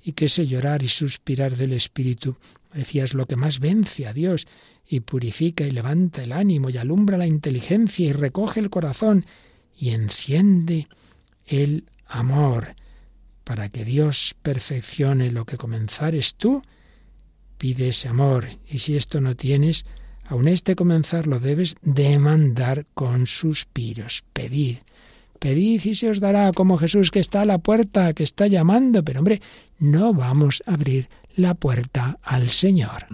[0.00, 2.36] y que ese llorar y suspirar del Espíritu,
[2.72, 4.46] decía, es lo que más vence a Dios
[4.86, 9.26] y purifica y levanta el ánimo y alumbra la inteligencia y recoge el corazón
[9.76, 10.86] y enciende
[11.44, 12.76] el amor.
[13.44, 16.62] Para que Dios perfeccione lo que comenzares tú,
[17.58, 18.46] pide ese amor.
[18.68, 19.86] Y si esto no tienes,
[20.26, 24.24] aun este comenzar lo debes demandar con suspiros.
[24.32, 24.78] Pedid,
[25.38, 29.04] pedid y se os dará, como Jesús que está a la puerta, que está llamando.
[29.04, 29.42] Pero hombre,
[29.78, 33.06] no vamos a abrir la puerta al Señor.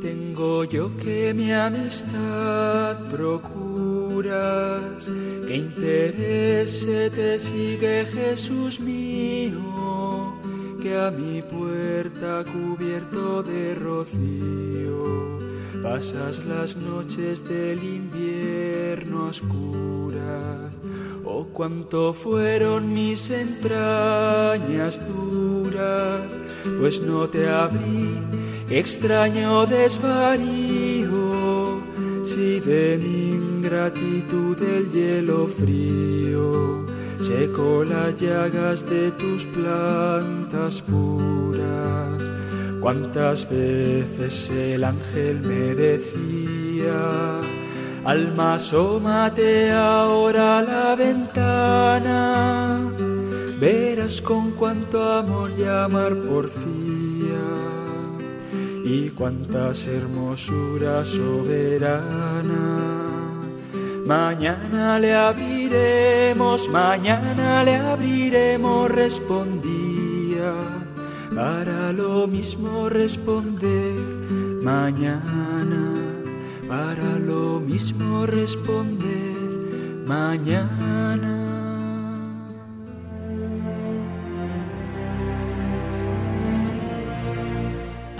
[0.00, 5.04] Tengo yo que mi amistad procuras,
[5.46, 10.34] que interese te sigue Jesús mío,
[10.80, 15.38] que a mi puerta cubierto de rocío
[15.82, 20.72] pasas las noches del invierno oscuras.
[21.24, 26.22] Oh, cuánto fueron mis entrañas duras,
[26.78, 28.18] pues no te abrí
[28.78, 31.10] extraño desvarío,
[32.24, 36.86] si de mi ingratitud el hielo frío
[37.20, 42.22] secó las llagas de tus plantas puras.
[42.80, 47.40] Cuántas veces el ángel me decía,
[48.04, 52.90] Alma, asómate ahora a la ventana,
[53.60, 56.81] verás con cuánto amor llamar porfía
[58.84, 62.78] y cuántas hermosuras soberana.
[64.06, 70.54] Mañana le abriremos, mañana le abriremos, respondía,
[71.34, 74.22] para lo mismo responder
[74.62, 76.02] mañana
[76.72, 79.36] para lo mismo responder
[80.06, 81.41] mañana.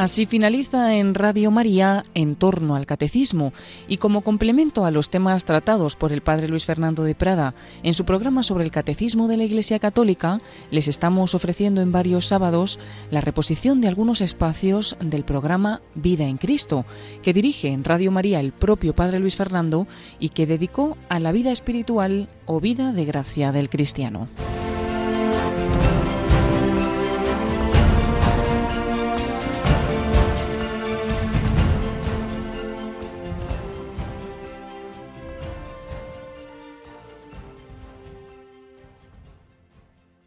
[0.03, 3.53] Así finaliza en Radio María en torno al catecismo
[3.87, 7.95] y como complemento a los temas tratados por el padre Luis Fernando de Prada en
[7.95, 10.41] su programa sobre el catecismo de la Iglesia Católica,
[10.73, 12.81] les estamos ofreciendo en varios sábados
[13.13, 16.85] la reposición de algunos espacios del programa Vida en Cristo,
[17.23, 19.87] que dirige en Radio María el propio padre Luis Fernando
[20.19, 24.27] y que dedicó a la vida espiritual o vida de gracia del cristiano.